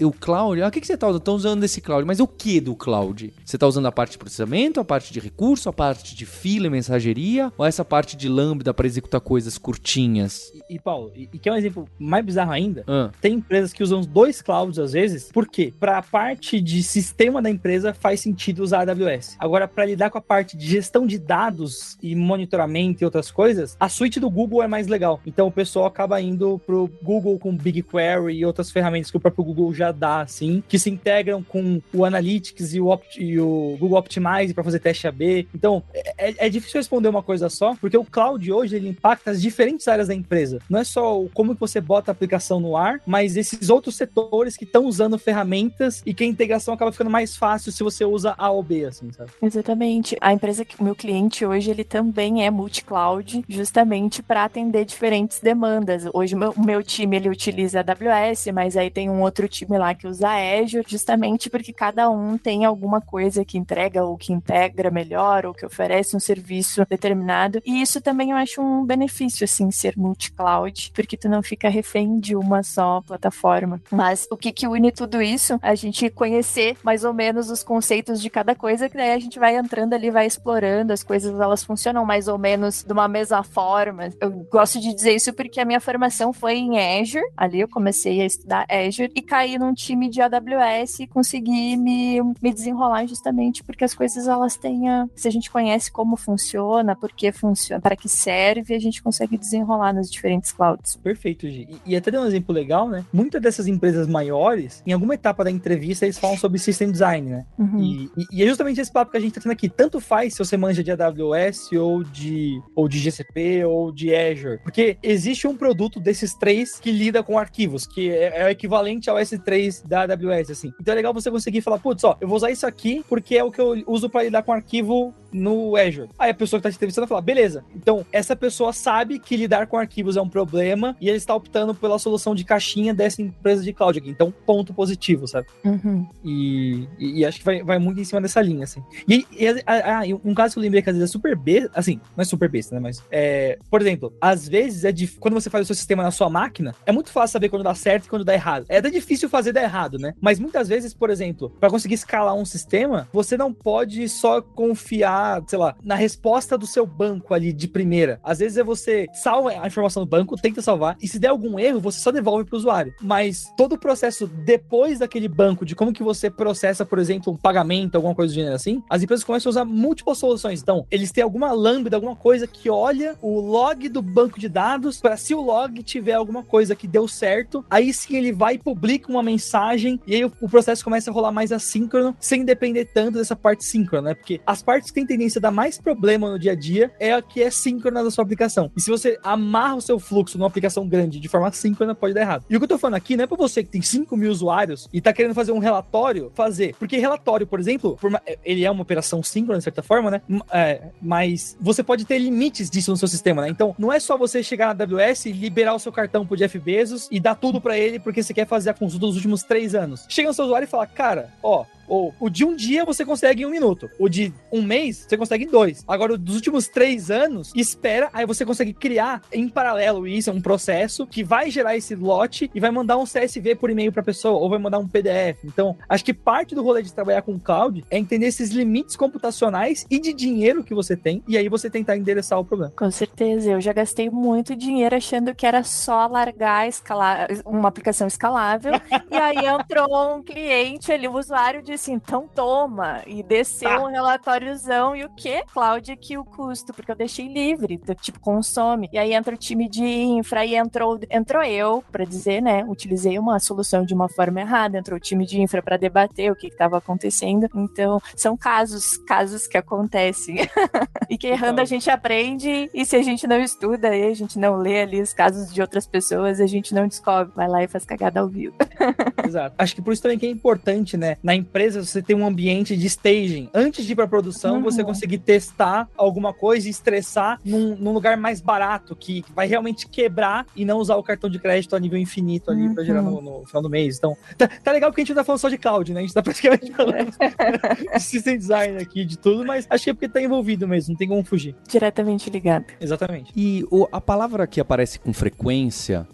[0.00, 1.20] o cloud, ah, o que, que você está usando?
[1.20, 3.32] Estou usando esse cloud, mas o que do cloud?
[3.44, 6.66] Você está usando a parte de processamento, a parte de recurso, a parte de fila
[6.66, 10.52] e mensageria, ou essa parte de lambda para executar coisas curtinhas?
[10.54, 13.10] E, e Paulo, e, e que é um exemplo mais bizarro ainda, ah.
[13.20, 15.72] tem empresas que usam dois clouds às vezes, por quê?
[15.78, 19.36] Para a parte de sistema da empresa faz sentido usar a AWS.
[19.38, 23.76] Agora, para lidar com a parte de gestão de dados e monitoramento e outras coisas,
[23.78, 25.20] a suíte do Google é mais legal.
[25.26, 29.54] Então o pessoal acaba indo pro Google com BigQuery e outras ferramentas que o próprio
[29.54, 33.76] Google já dá, assim, que se integram com o Analytics e o, Opt e o
[33.78, 35.48] Google Optimize para fazer teste AB.
[35.54, 39.40] Então é, é, difícil responder uma coisa só, porque o cloud hoje ele impacta as
[39.40, 40.58] diferentes áreas da empresa.
[40.68, 44.56] Não é só como que você bota a aplicação no ar, mas esses outros setores
[44.56, 48.34] que estão usando ferramentas e que a integração acaba ficando mais fácil se você usa
[48.36, 49.30] A ou B, assim, sabe?
[49.42, 50.16] Exatamente.
[50.20, 55.40] A empresa que o meu cliente hoje ele também é multi-cloud, justamente para atender diferentes
[55.40, 56.04] demandas.
[56.12, 60.06] Hoje o meu, time ele utiliza AWS, mas aí tem um outro time lá que
[60.06, 65.46] usa Azure, justamente porque cada um tem alguma coisa que entrega ou que integra melhor
[65.46, 67.60] ou que oferece um serviço determinado.
[67.64, 72.18] E isso também eu acho um benefício assim ser multi-cloud, porque tu não fica refém
[72.18, 73.80] de uma só plataforma.
[73.90, 75.58] Mas o que que une tudo isso?
[75.62, 79.38] A gente conhecer mais ou menos os conceitos de cada coisa, que daí a gente
[79.38, 83.42] vai entrando ali, vai explorando as coisas, elas funcionam mais ou menos de uma mesma
[83.42, 84.08] forma.
[84.20, 87.24] Eu gosto gosto de dizer isso porque a minha formação foi em Azure.
[87.36, 92.20] Ali eu comecei a estudar Azure e caí num time de AWS e consegui me,
[92.42, 96.96] me desenrolar justamente porque as coisas elas têm a, se a gente conhece como funciona,
[96.96, 100.96] por que funciona, para que serve, a gente consegue desenrolar nas diferentes clouds.
[100.96, 101.68] Perfeito, Gi.
[101.86, 103.04] E, e até deu um exemplo legal, né?
[103.12, 107.46] Muitas dessas empresas maiores, em alguma etapa da entrevista, eles falam sobre system design, né?
[107.58, 107.80] Uhum.
[107.80, 109.68] E, e, é justamente esse papo que a gente tá tendo aqui.
[109.68, 114.58] Tanto faz se você manja de AWS ou de, ou de GCP ou de Azure.
[114.62, 118.99] Porque existe um produto desses três que lida com arquivos, que é, é o equivalente
[119.08, 120.72] ao S3 da AWS, assim.
[120.80, 123.44] Então é legal você conseguir falar, putz, ó, eu vou usar isso aqui porque é
[123.44, 126.08] o que eu uso para lidar com arquivo no Azure.
[126.18, 129.66] Aí a pessoa que tá te entrevistando fala, beleza, então essa pessoa sabe que lidar
[129.66, 133.62] com arquivos é um problema e ele está optando pela solução de caixinha dessa empresa
[133.62, 134.10] de cloud aqui.
[134.10, 135.46] Então, ponto positivo, sabe?
[135.64, 136.06] Uhum.
[136.24, 138.82] E, e, e acho que vai, vai muito em cima dessa linha, assim.
[139.08, 142.00] E, e ah, um caso que eu lembrei que às vezes é super besta, assim,
[142.16, 142.80] não é super besta, né?
[142.80, 145.18] Mas, é, por exemplo, às vezes é dif...
[145.18, 147.74] quando você faz o seu sistema na sua máquina, é muito fácil saber quando dá
[147.74, 148.66] certo e quando dá errado.
[148.68, 150.14] É até difícil fazer dar errado, né?
[150.20, 155.42] Mas muitas vezes, por exemplo, para conseguir escalar um sistema, você não pode só confiar,
[155.46, 158.20] sei lá, na resposta do seu banco ali de primeira.
[158.22, 161.58] Às vezes é você salva a informação do banco, tenta salvar, e se der algum
[161.58, 162.94] erro, você só devolve para o usuário.
[163.00, 167.36] Mas todo o processo depois daquele banco, de como que você processa, por exemplo, um
[167.36, 170.60] pagamento, alguma coisa do gênero assim, as empresas começam a usar múltiplas soluções.
[170.60, 175.00] Então, eles têm alguma lambda, alguma coisa que olha o log do banco de dados
[175.00, 178.58] para se o log tiver alguma coisa que deu certo, aí sim ele vai e
[178.70, 183.18] publica uma mensagem e aí o, processo começa a rolar mais assíncrono, sem depender tanto
[183.18, 184.14] dessa parte síncrona, né?
[184.14, 187.12] Porque as partes que têm tendência a dar mais problema no dia a dia é
[187.12, 188.70] a que é síncrona da sua aplicação.
[188.76, 192.20] E se você amarra o seu fluxo numa aplicação grande de forma síncrona, pode dar
[192.20, 192.44] errado.
[192.48, 194.30] E o que eu tô falando aqui não é pra você que tem 5 mil
[194.30, 196.76] usuários e tá querendo fazer um relatório, fazer.
[196.78, 200.22] Porque relatório, por exemplo, por uma, ele é uma operação síncrona, de certa forma, né?
[200.52, 203.48] É, mas você pode ter limites disso no seu sistema, né?
[203.48, 206.56] Então, não é só você chegar na AWS e liberar o seu cartão pro Jeff
[206.58, 209.74] Bezos e dar tudo para ele porque você quer fazer a consulta dos últimos três
[209.74, 210.04] anos.
[210.08, 213.42] Chega no seu usuário e fala, cara, ó, ou o de um dia você consegue
[213.42, 213.90] em um minuto.
[213.98, 215.84] O de um mês, você consegue em dois.
[215.86, 220.40] Agora, dos últimos três anos, espera, aí você consegue criar em paralelo isso, é um
[220.40, 224.38] processo que vai gerar esse lote e vai mandar um CSV por e-mail pra pessoa,
[224.38, 225.44] ou vai mandar um PDF.
[225.44, 229.84] Então, acho que parte do rolê de trabalhar com cloud é entender esses limites computacionais
[229.90, 232.72] e de dinheiro que você tem, e aí você tentar endereçar o problema.
[232.76, 238.06] Com certeza, eu já gastei muito dinheiro achando que era só largar escalar, uma aplicação
[238.06, 238.72] escalável,
[239.10, 243.02] e aí entrou um cliente ali, o usuário disse assim, então toma.
[243.06, 243.80] E desceu tá.
[243.80, 244.94] um relatóriozão.
[244.94, 245.42] E o que?
[245.52, 248.88] Cloud aqui o custo, porque eu deixei livre, tipo, consome.
[248.92, 252.64] E aí entra o time de infra, e entrou, entrou eu para dizer, né?
[252.64, 256.36] Utilizei uma solução de uma forma errada, entrou o time de infra para debater o
[256.36, 257.48] que estava acontecendo.
[257.54, 260.36] Então, são casos, casos que acontecem.
[261.08, 264.38] e que errando a gente aprende, e se a gente não estuda e a gente
[264.38, 267.32] não lê ali os casos de outras pessoas, a gente não descobre.
[267.34, 268.54] Vai lá e faz cagada ao vivo.
[269.26, 269.54] Exato.
[269.58, 271.16] Acho que por isso também que é importante, né?
[271.22, 273.48] Na empresa você tem um ambiente de staging.
[273.54, 274.62] Antes de ir para produção, uhum.
[274.62, 279.88] você conseguir testar alguma coisa e estressar num, num, lugar mais barato, que vai realmente
[279.88, 282.74] quebrar e não usar o cartão de crédito a nível infinito ali uhum.
[282.74, 283.98] para gerar no, no, final do mês.
[283.98, 286.00] Então, tá, tá, legal porque a gente não tá falando só de cloud, né?
[286.00, 287.10] A gente tá praticamente falando
[287.92, 290.98] de system design aqui, de tudo, mas acho que é porque tá envolvido mesmo, não
[290.98, 291.54] tem como fugir.
[291.68, 292.66] Diretamente ligado.
[292.80, 293.32] Exatamente.
[293.36, 296.06] E o, a palavra que aparece com frequência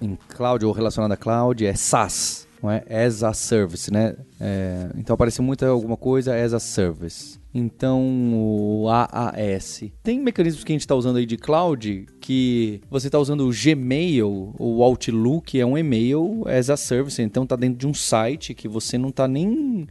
[0.00, 2.82] em cloud ou relacionada a cloud é SaaS não é?
[2.88, 4.16] As a service, né?
[4.40, 7.38] É, então aparece muito alguma coisa as a service.
[7.58, 9.84] Então, o AAS.
[10.02, 13.52] Tem mecanismos que a gente está usando aí de cloud que você está usando o
[13.52, 18.52] Gmail, o Outlook é um e-mail as a service, então está dentro de um site
[18.52, 19.86] que você não está nem,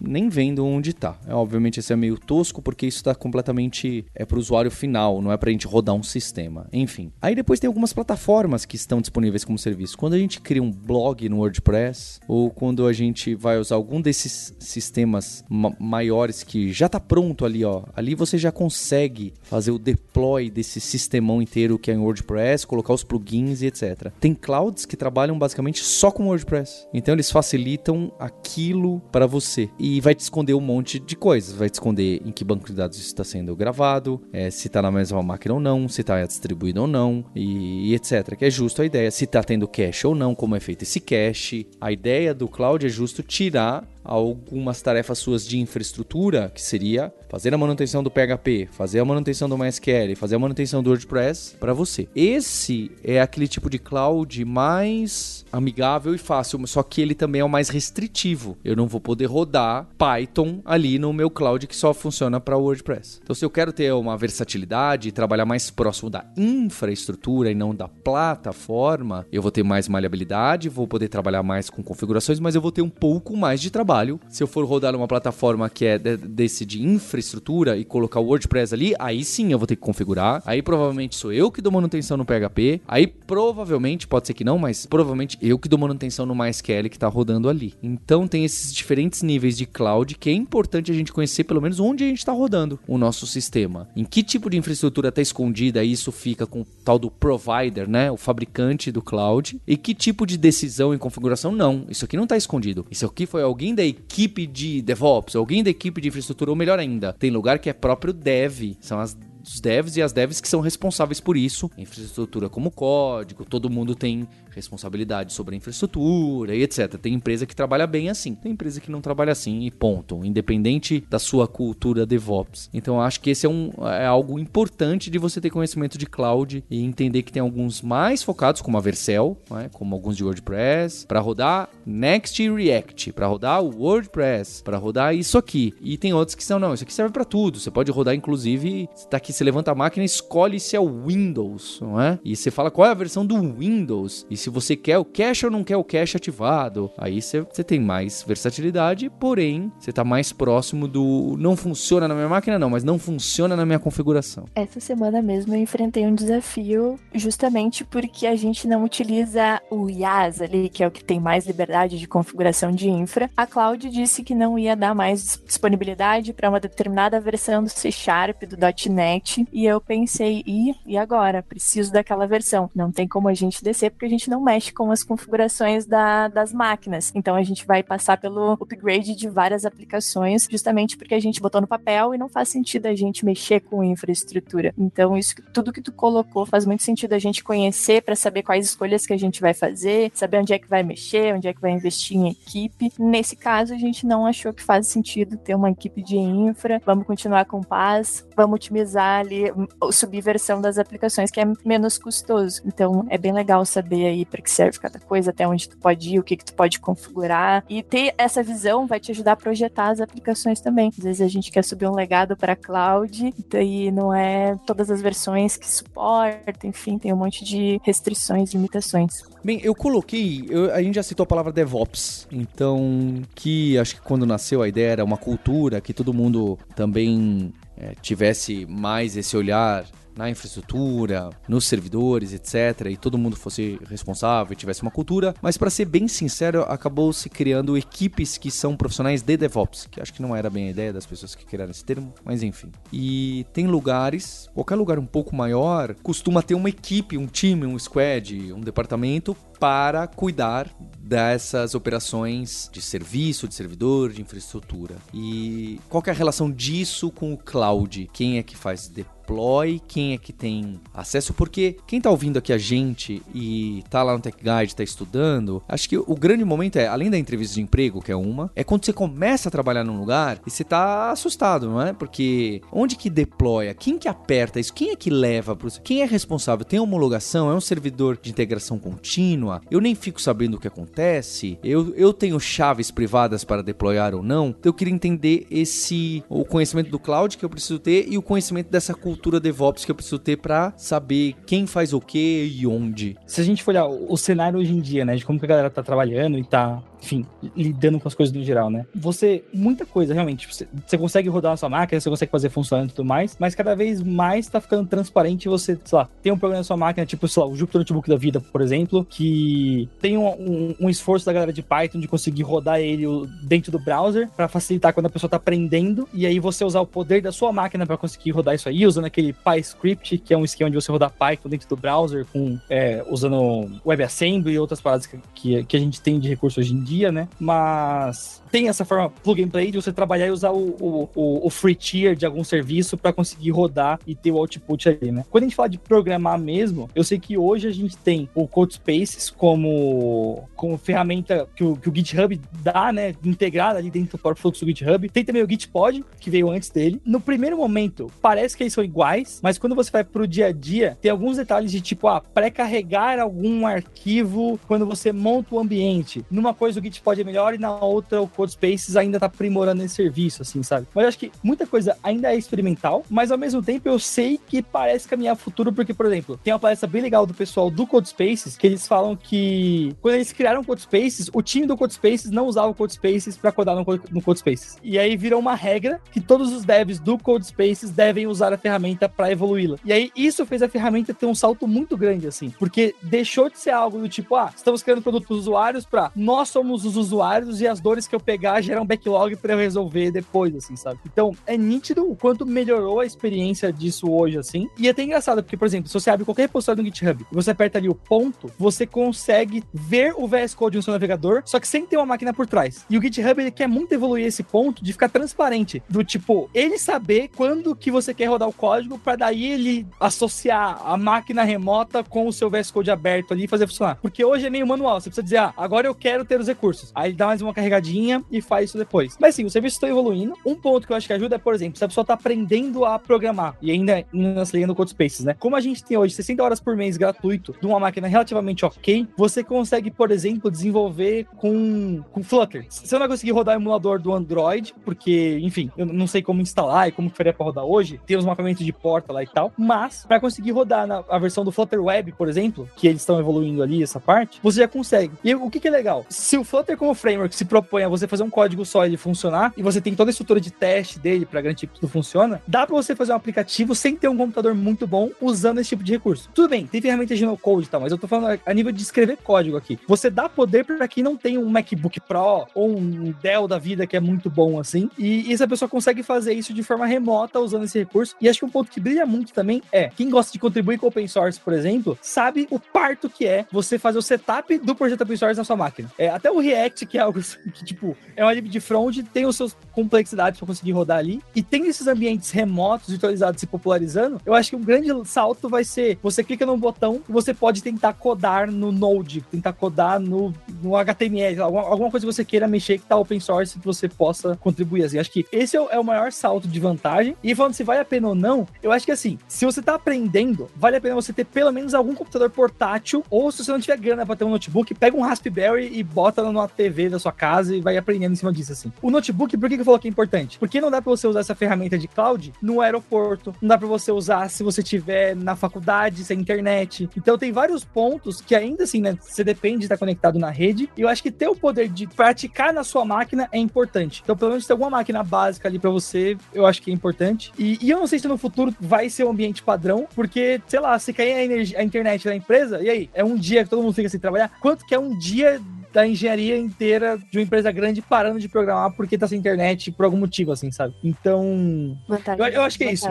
[0.00, 1.18] nem vendo onde está.
[1.26, 5.20] É, obviamente esse é meio tosco porque isso está completamente é para o usuário final,
[5.20, 6.68] não é para a gente rodar um sistema.
[6.72, 7.10] Enfim.
[7.20, 9.98] Aí depois tem algumas plataformas que estão disponíveis como serviço.
[9.98, 14.00] Quando a gente cria um blog no WordPress ou quando a gente vai usar algum
[14.00, 19.72] desses sistemas ma maiores que já está pronto ali, ó, ali você já consegue fazer
[19.72, 24.12] o deploy desse sistemão inteiro que é em WordPress, colocar os plugins e etc.
[24.20, 26.86] Tem clouds que trabalham basicamente só com WordPress.
[26.94, 31.52] Então eles facilitam aquilo para você e vai te esconder um monte de coisas.
[31.52, 34.92] Vai te esconder em que banco de dados está sendo gravado, é, se está na
[34.92, 38.36] mesma máquina ou não, se está distribuído ou não e, e, etc.
[38.36, 39.10] Que é justo a ideia.
[39.10, 41.66] Se está tendo cache ou não, como é feito esse cache.
[41.80, 47.54] A ideia do cloud é justo tirar algumas tarefas suas de infraestrutura, que seria fazer
[47.54, 51.72] a manutenção do PHP, fazer a manutenção do MySQL, fazer a manutenção do WordPress para
[51.72, 52.08] você.
[52.14, 57.44] Esse é aquele tipo de cloud mais amigável e fácil, só que ele também é
[57.44, 58.58] o mais restritivo.
[58.64, 63.20] Eu não vou poder rodar Python ali no meu cloud que só funciona para WordPress.
[63.22, 67.74] Então, se eu quero ter uma versatilidade e trabalhar mais próximo da infraestrutura e não
[67.74, 72.60] da plataforma, eu vou ter mais maleabilidade, vou poder trabalhar mais com configurações, mas eu
[72.60, 74.20] vou ter um pouco mais de trabalho trabalho.
[74.28, 78.74] Se eu for rodar uma plataforma que é desse de infraestrutura e colocar o WordPress
[78.74, 80.42] ali, aí sim eu vou ter que configurar.
[80.46, 82.80] Aí provavelmente sou eu que dou manutenção no PHP.
[82.86, 86.96] Aí provavelmente, pode ser que não, mas provavelmente eu que dou manutenção no MySQL que
[86.96, 87.74] está rodando ali.
[87.82, 91.80] Então tem esses diferentes níveis de cloud que é importante a gente conhecer pelo menos
[91.80, 93.88] onde a gente está rodando o nosso sistema.
[93.94, 98.10] Em que tipo de infraestrutura está escondida, isso fica com o tal do provider, né?
[98.10, 99.60] O fabricante do cloud.
[99.66, 101.84] E que tipo de decisão e configuração não.
[101.88, 102.86] Isso aqui não está escondido.
[102.90, 106.78] Isso aqui foi alguém da equipe de DevOps, alguém da equipe de infraestrutura, ou melhor
[106.78, 109.16] ainda, tem lugar que é próprio dev, são as
[109.52, 113.94] os devs e as devs que são responsáveis por isso, infraestrutura como código, todo mundo
[113.94, 116.94] tem responsabilidade sobre a infraestrutura e etc.
[116.96, 121.04] Tem empresa que trabalha bem assim, tem empresa que não trabalha assim e ponto, independente
[121.08, 122.68] da sua cultura DevOps.
[122.72, 126.64] Então acho que esse é, um, é algo importante de você ter conhecimento de cloud
[126.70, 131.06] e entender que tem alguns mais focados, como a Vercel, né, como alguns de WordPress,
[131.06, 135.74] para rodar Next e React, para rodar o WordPress, para rodar isso aqui.
[135.80, 137.58] E tem outros que são, não, isso aqui serve para tudo.
[137.58, 141.06] Você pode rodar, inclusive, você tá aqui, você levanta a máquina, escolhe se é o
[141.06, 142.18] Windows, não é?
[142.22, 144.26] E você fala qual é a versão do Windows.
[144.28, 146.90] E se você quer o cache ou não quer o cache ativado.
[146.98, 152.14] Aí você, você tem mais versatilidade, porém, você está mais próximo do não funciona na
[152.14, 154.44] minha máquina, não, mas não funciona na minha configuração.
[154.54, 160.42] Essa semana mesmo eu enfrentei um desafio justamente porque a gente não utiliza o IaaS
[160.42, 163.30] ali, que é o que tem mais liberdade de configuração de infra.
[163.34, 167.90] A Cloud disse que não ia dar mais disponibilidade para uma determinada versão do C
[167.90, 168.56] Sharp, do
[168.90, 169.19] .NET,
[169.52, 171.42] e eu pensei, e, e agora?
[171.42, 172.70] Preciso daquela versão.
[172.74, 176.28] Não tem como a gente descer porque a gente não mexe com as configurações da,
[176.28, 177.12] das máquinas.
[177.14, 181.60] Então a gente vai passar pelo upgrade de várias aplicações, justamente porque a gente botou
[181.60, 184.72] no papel e não faz sentido a gente mexer com infraestrutura.
[184.78, 188.66] Então isso tudo que tu colocou faz muito sentido a gente conhecer para saber quais
[188.66, 191.60] escolhas que a gente vai fazer, saber onde é que vai mexer, onde é que
[191.60, 192.92] vai investir em equipe.
[192.98, 196.80] Nesse caso a gente não achou que faz sentido ter uma equipe de infra.
[196.84, 199.44] Vamos continuar com paz, vamos otimizar ali,
[199.92, 202.62] subir versão das aplicações que é menos custoso.
[202.64, 206.14] Então é bem legal saber aí para que serve cada coisa, até onde tu pode
[206.14, 207.64] ir, o que, que tu pode configurar.
[207.68, 210.90] E ter essa visão vai te ajudar a projetar as aplicações também.
[210.96, 215.02] Às vezes a gente quer subir um legado para cloud, daí não é todas as
[215.02, 219.22] versões que suporta, enfim, tem um monte de restrições, limitações.
[219.42, 224.02] Bem, eu coloquei, eu, a gente já citou a palavra DevOps, então que acho que
[224.02, 229.36] quando nasceu a ideia era uma cultura que todo mundo também é, tivesse mais esse
[229.36, 229.86] olhar
[230.20, 235.34] na infraestrutura, nos servidores, etc., e todo mundo fosse responsável e tivesse uma cultura.
[235.40, 240.00] Mas, para ser bem sincero, acabou se criando equipes que são profissionais de DevOps, que
[240.00, 242.70] acho que não era bem a ideia das pessoas que criaram esse termo, mas enfim.
[242.92, 247.78] E tem lugares, qualquer lugar um pouco maior, costuma ter uma equipe, um time, um
[247.78, 254.96] squad, um departamento para cuidar dessas operações de serviço, de servidor, de infraestrutura.
[255.12, 258.08] E qual é a relação disso com o cloud?
[258.12, 258.90] Quem é que faz
[259.30, 259.80] deploy?
[259.86, 261.32] Quem é que tem acesso?
[261.32, 265.62] Porque quem está ouvindo aqui a gente e está lá no Tech Guide, está estudando,
[265.68, 268.64] acho que o grande momento é, além da entrevista de emprego, que é uma, é
[268.64, 271.92] quando você começa a trabalhar num lugar e você está assustado, não é?
[271.92, 273.72] Porque onde que deploya?
[273.74, 274.74] Quem que aperta isso?
[274.74, 276.64] Quem é que leva para Quem é responsável?
[276.64, 277.50] Tem homologação?
[277.50, 279.60] É um servidor de integração contínua?
[279.70, 284.22] Eu nem fico sabendo o que acontece eu, eu tenho chaves privadas para deployar ou
[284.22, 288.22] não, eu queria entender esse o conhecimento do cloud que eu preciso ter e o
[288.22, 292.66] conhecimento dessa cultura DevOps que eu preciso ter para saber quem faz o que e
[292.66, 293.16] onde.
[293.26, 295.48] Se a gente for olhar o cenário hoje em dia, né, de como que a
[295.48, 297.24] galera tá trabalhando e tá enfim,
[297.56, 298.86] lidando com as coisas no geral, né?
[298.94, 302.84] Você, muita coisa, realmente, você, você consegue rodar na sua máquina, você consegue fazer funcionar
[302.84, 306.38] e tudo mais, mas cada vez mais tá ficando transparente você, sei lá, tem um
[306.38, 309.88] problema na sua máquina, tipo, sei lá, o Jupyter Notebook da vida, por exemplo, que
[310.00, 313.06] tem um, um, um esforço da galera de Python de conseguir rodar ele
[313.42, 316.86] dentro do browser para facilitar quando a pessoa tá aprendendo, e aí você usar o
[316.86, 320.44] poder da sua máquina para conseguir rodar isso aí, usando aquele PyScript, que é um
[320.44, 325.06] esquema de você rodar Python dentro do browser, com, é, usando WebAssembly e outras paradas
[325.06, 327.28] que, que, que a gente tem de recurso hoje em dia dia, né?
[327.38, 331.50] Mas tem essa forma plug and play de você trabalhar e usar o, o, o
[331.50, 335.24] free tier de algum serviço para conseguir rodar e ter o output ali, né?
[335.30, 338.48] Quando a gente fala de programar mesmo, eu sei que hoje a gente tem o
[338.48, 343.14] Codespaces como, como ferramenta que o, que o GitHub dá, né?
[343.24, 345.08] Integrada ali dentro do próprio fluxo do GitHub.
[345.10, 347.00] Tem também o Gitpod, que veio antes dele.
[347.04, 350.52] No primeiro momento, parece que eles são iguais, mas quando você vai pro dia a
[350.52, 356.24] dia, tem alguns detalhes de tipo, ah, pré-carregar algum arquivo quando você monta o ambiente.
[356.30, 359.94] Numa coisa o Gitpod é melhor e na outra o Codespaces ainda tá aprimorando esse
[359.94, 360.86] serviço, assim, sabe?
[360.94, 364.38] Mas eu acho que muita coisa ainda é experimental, mas ao mesmo tempo eu sei
[364.48, 367.86] que parece caminhar futuro, porque, por exemplo, tem uma palestra bem legal do pessoal do
[367.86, 372.46] Codespaces, que eles falam que quando eles criaram o Codespaces, o time do Codespaces não
[372.46, 374.78] usava o Codespaces para codar no, no Codespaces.
[374.82, 379.08] E aí virou uma regra que todos os devs do Codespaces devem usar a ferramenta
[379.08, 379.76] para evoluí-la.
[379.84, 383.58] E aí isso fez a ferramenta ter um salto muito grande, assim, porque deixou de
[383.58, 387.60] ser algo do tipo, ah, estamos criando produto para usuários para nós somos os usuários
[387.60, 390.98] e as dores que eu pegar geram um backlog para eu resolver depois, assim, sabe?
[391.06, 394.68] Então, é nítido o quanto melhorou a experiência disso hoje, assim.
[394.78, 397.34] E é até engraçado, porque, por exemplo, se você abre qualquer repositório no GitHub e
[397.34, 401.58] você aperta ali o ponto, você consegue ver o VS Code no seu navegador, só
[401.58, 402.84] que sem ter uma máquina por trás.
[402.88, 406.78] E o GitHub, ele quer muito evoluir esse ponto de ficar transparente, do tipo, ele
[406.78, 412.02] saber quando que você quer rodar o código para daí ele associar a máquina remota
[412.04, 413.96] com o seu VS Code aberto ali e fazer funcionar.
[414.00, 416.92] Porque hoje é meio manual, você precisa dizer, ah, agora eu quero ter os recursos.
[416.94, 419.16] Aí ele dá mais uma carregadinha e faz isso depois.
[419.18, 420.34] Mas sim, o serviço está evoluindo.
[420.44, 422.84] Um ponto que eu acho que ajuda é, por exemplo, se a pessoa está aprendendo
[422.84, 425.34] a programar e ainda nas no Code Spaces, né?
[425.38, 429.06] Como a gente tem hoje 60 horas por mês gratuito de uma máquina relativamente ok,
[429.16, 432.66] você consegue, por exemplo, desenvolver com, com Flutter.
[432.68, 436.42] Você não vai conseguir rodar o emulador do Android, porque, enfim, eu não sei como
[436.42, 438.00] instalar e como que faria para rodar hoje.
[438.04, 439.52] Tem os mapeamentos de porta lá e tal.
[439.56, 443.18] Mas, para conseguir rodar na a versão do Flutter Web, por exemplo, que eles estão
[443.18, 445.12] evoluindo ali, essa parte, você já consegue.
[445.24, 446.04] E o que, que é legal?
[446.08, 448.96] Se o Flutter como framework se propõe a você fazer um código só e ele
[448.96, 452.42] funcionar, e você tem toda a estrutura de teste dele para garantir que tudo funciona,
[452.44, 455.84] dá para você fazer um aplicativo sem ter um computador muito bom usando esse tipo
[455.84, 456.28] de recurso.
[456.34, 458.82] Tudo bem, tem ferramentas de no-code e tal, mas eu tô falando a nível de
[458.82, 459.78] escrever código aqui.
[459.86, 463.86] Você dá poder para quem não tem um MacBook Pro ou um Dell da vida
[463.86, 467.62] que é muito bom assim, e, essa pessoa consegue fazer isso de forma remota usando
[467.62, 468.16] esse recurso.
[468.20, 470.88] E acho que um ponto que brilha muito também é quem gosta de contribuir com
[470.88, 475.02] open source, por exemplo, sabe o parto que é você fazer o setup do projeto
[475.02, 475.88] open source na sua máquina.
[475.96, 479.26] É, até o React, que é algo que, tipo, é uma lib de front, tem
[479.26, 481.20] os seus complexidades para conseguir rodar ali.
[481.34, 484.20] E tem esses ambientes remotos, virtualizados se popularizando.
[484.24, 487.92] Eu acho que um grande salto vai ser: você clica num botão você pode tentar
[487.94, 490.32] codar no Node, tentar codar no,
[490.62, 493.88] no HTML, alguma, alguma coisa que você queira mexer que tá open source que você
[493.88, 494.84] possa contribuir.
[494.84, 497.16] Assim, acho que esse é o, é o maior salto de vantagem.
[497.22, 499.74] E falando se vale a pena ou não, eu acho que assim, se você tá
[499.74, 503.60] aprendendo, vale a pena você ter pelo menos algum computador portátil, ou se você não
[503.60, 507.12] tiver grana para ter um notebook, pega um Raspberry e bota numa TV da sua
[507.12, 508.72] casa e vai aprendendo em cima disso, assim.
[508.82, 510.38] O notebook, por que eu falo que é importante?
[510.38, 513.66] Porque não dá para você usar essa ferramenta de cloud no aeroporto, não dá para
[513.66, 516.88] você usar se você tiver na faculdade, sem internet.
[516.96, 520.68] Então tem vários pontos que ainda assim, né, você depende de estar conectado na rede,
[520.76, 524.00] e eu acho que ter o poder de praticar na sua máquina é importante.
[524.02, 527.32] Então, pelo menos ter alguma máquina básica ali para você, eu acho que é importante.
[527.38, 530.60] E, e, eu não sei se no futuro vai ser um ambiente padrão, porque, sei
[530.60, 532.90] lá, se cair a, a internet da empresa, e aí?
[532.94, 534.30] É um dia que todo mundo fica sem trabalhar?
[534.40, 535.40] Quanto que é um dia
[535.72, 539.84] da engenharia inteira de uma empresa grande parando de programar porque tá sem internet por
[539.84, 540.74] algum motivo, assim, sabe?
[540.82, 541.76] Então.
[542.18, 542.88] Eu, eu, acho que é isso.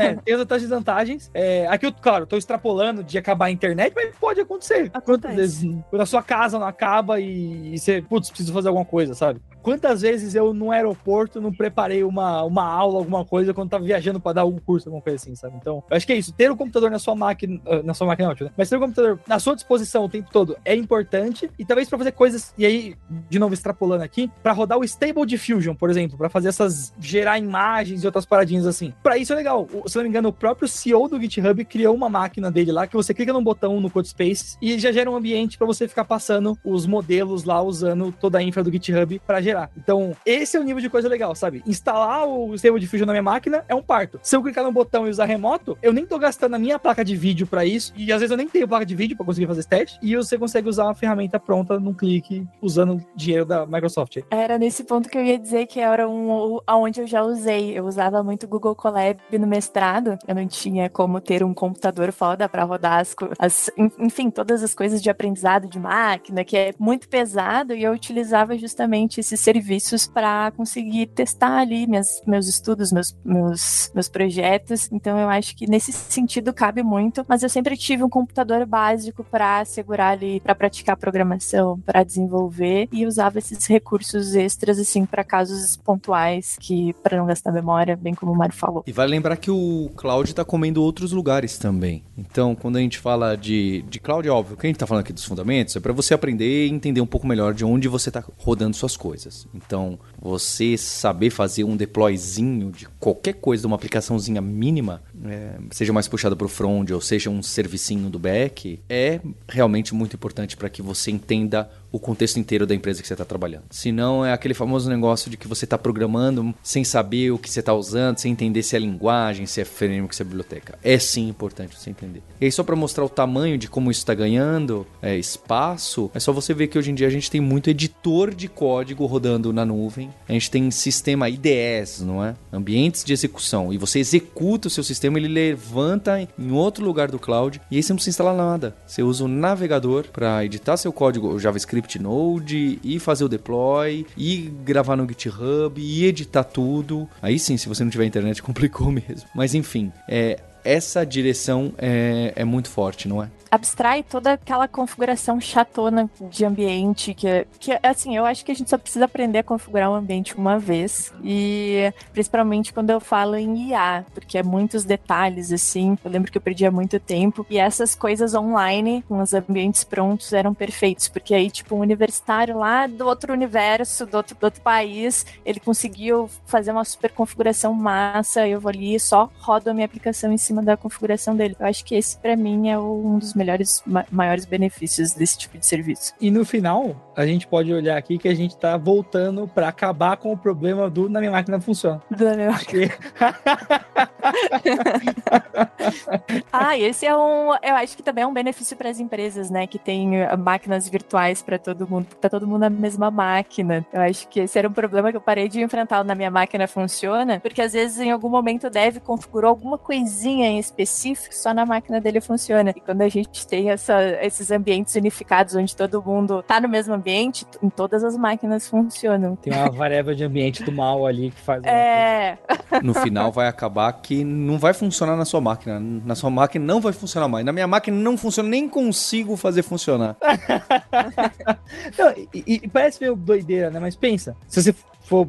[0.00, 1.30] É, tem as vantagens e desvantagens.
[1.34, 4.90] É, aqui eu, claro, tô extrapolando de acabar a internet, mas pode acontecer.
[5.04, 5.70] Quantas vezes?
[5.90, 9.40] Quando a sua casa não acaba e, e você, putz, preciso fazer alguma coisa, sabe?
[9.62, 14.20] Quantas vezes eu no aeroporto não preparei uma, uma aula, alguma coisa, quando tava viajando
[14.20, 15.56] para dar algum curso, alguma coisa assim, sabe?
[15.56, 16.32] Então, eu acho que é isso.
[16.32, 18.52] Ter o computador na sua máquina, ah, na sua máquina, não, né?
[18.56, 21.50] Mas ter o computador na sua disposição o tempo todo é importante.
[21.58, 22.96] E talvez para fazer coisas, e aí,
[23.28, 27.38] de novo, extrapolando aqui, para rodar o Stable Diffusion, por exemplo, para fazer essas, gerar
[27.38, 28.92] imagens e outras paradinhas assim.
[29.02, 29.68] Para isso é legal.
[29.86, 32.96] Se não me engano, o próprio CEO do GitHub criou uma máquina dele lá que
[32.96, 36.58] você clica num botão no Codespace e já gera um ambiente para você ficar passando
[36.64, 39.70] os modelos lá usando toda a infra do GitHub para gerar gerar.
[39.76, 41.62] Então, esse é o nível de coisa legal, sabe?
[41.66, 44.18] Instalar o Stable Diffusion na minha máquina é um parto.
[44.22, 47.04] Se eu clicar no botão e usar remoto, eu nem tô gastando a minha placa
[47.04, 49.46] de vídeo para isso, e às vezes eu nem tenho placa de vídeo para conseguir
[49.46, 53.66] fazer esse teste, e você consegue usar uma ferramenta pronta num clique, usando dinheiro da
[53.66, 54.18] Microsoft.
[54.30, 57.78] Era nesse ponto que eu ia dizer que era um aonde eu já usei.
[57.78, 60.18] Eu usava muito Google Colab no mestrado.
[60.26, 64.74] Eu não tinha como ter um computador foda para rodar as, as, enfim, todas as
[64.74, 70.06] coisas de aprendizado de máquina, que é muito pesado, e eu utilizava justamente esses serviços
[70.06, 74.88] para conseguir testar ali minhas, meus estudos, meus, meus, meus projetos.
[74.92, 79.24] Então eu acho que nesse sentido cabe muito, mas eu sempre tive um computador básico
[79.24, 85.24] para segurar ali, para praticar programação, para desenvolver e usava esses recursos extras assim para
[85.24, 88.84] casos pontuais que para não gastar memória, bem como o Mário falou.
[88.86, 92.04] E vale lembrar que o cloud está comendo outros lugares também.
[92.16, 95.02] Então, quando a gente fala de, de cloud, é óbvio, que a gente está falando
[95.02, 98.10] aqui dos fundamentos é para você aprender e entender um pouco melhor de onde você
[98.10, 99.31] está rodando suas coisas.
[99.54, 105.92] Então, você saber fazer um deployzinho de qualquer coisa, de uma aplicaçãozinha mínima, é, seja
[105.92, 110.56] mais puxada para o front ou seja um servicinho do back, é realmente muito importante
[110.56, 113.64] para que você entenda o contexto inteiro da empresa que você está trabalhando.
[113.70, 117.60] Senão é aquele famoso negócio de que você está programando sem saber o que você
[117.60, 120.78] está usando, sem entender se é linguagem, se é framework, se é biblioteca.
[120.82, 122.22] É sim importante você entender.
[122.40, 126.18] E aí só para mostrar o tamanho de como isso está ganhando é, espaço, é
[126.18, 129.52] só você ver que hoje em dia a gente tem muito editor de código rodando
[129.52, 130.10] na nuvem.
[130.26, 132.34] A gente tem sistema IDS, não é?
[132.50, 133.72] Ambientes de execução.
[133.72, 137.82] E você executa o seu sistema, ele levanta em outro lugar do cloud e aí
[137.82, 138.74] você não precisa instalar nada.
[138.86, 143.28] Você usa o navegador para editar seu código, o JavaScript script node, e fazer o
[143.28, 147.08] deploy, e gravar no GitHub, e editar tudo.
[147.20, 149.28] Aí sim, se você não tiver internet, complicou mesmo.
[149.34, 153.28] Mas enfim, é, essa direção é, é muito forte, não é?
[153.52, 158.70] abstrai toda aquela configuração chatona de ambiente que, que assim, eu acho que a gente
[158.70, 161.12] só precisa aprender a configurar um ambiente uma vez.
[161.22, 165.98] E principalmente quando eu falo em IA, porque é muitos detalhes assim.
[166.02, 167.44] Eu lembro que eu perdia muito tempo.
[167.50, 172.56] E essas coisas online com os ambientes prontos eram perfeitos, porque aí tipo um universitário
[172.56, 177.74] lá do outro universo, do outro, do outro país, ele conseguiu fazer uma super configuração
[177.74, 181.56] massa, eu vou ali e só rodo a minha aplicação em cima da configuração dele.
[181.58, 185.56] Eu acho que esse para mim é um dos melhores, ma maiores benefícios desse tipo
[185.56, 186.12] de serviço.
[186.20, 190.16] E no final, a gente pode olhar aqui que a gente tá voltando para acabar
[190.16, 192.02] com o problema do na minha máquina funciona.
[192.10, 192.92] Da minha máquina.
[196.52, 199.66] ah, esse é um, eu acho que também é um benefício para as empresas, né,
[199.66, 203.84] que tem uh, máquinas virtuais para todo mundo, tá todo mundo na mesma máquina.
[203.92, 206.68] Eu acho que esse era um problema que eu parei de enfrentar na minha máquina
[206.68, 211.52] funciona, porque às vezes em algum momento o dev configurou alguma coisinha em específico, só
[211.52, 212.70] na máquina dele funciona.
[212.70, 216.68] E quando a gente gente tem essa, esses ambientes unificados onde todo mundo tá no
[216.68, 219.34] mesmo ambiente, em todas as máquinas funcionam.
[219.34, 221.62] Tem uma variável de ambiente do mal ali que faz.
[221.64, 222.38] É.
[222.82, 225.80] No final vai acabar que não vai funcionar na sua máquina.
[225.80, 227.44] Na sua máquina não vai funcionar mais.
[227.44, 230.16] Na minha máquina não funciona, nem consigo fazer funcionar.
[231.98, 233.80] não, e, e parece meio doideira, né?
[233.80, 235.28] Mas pensa, se você for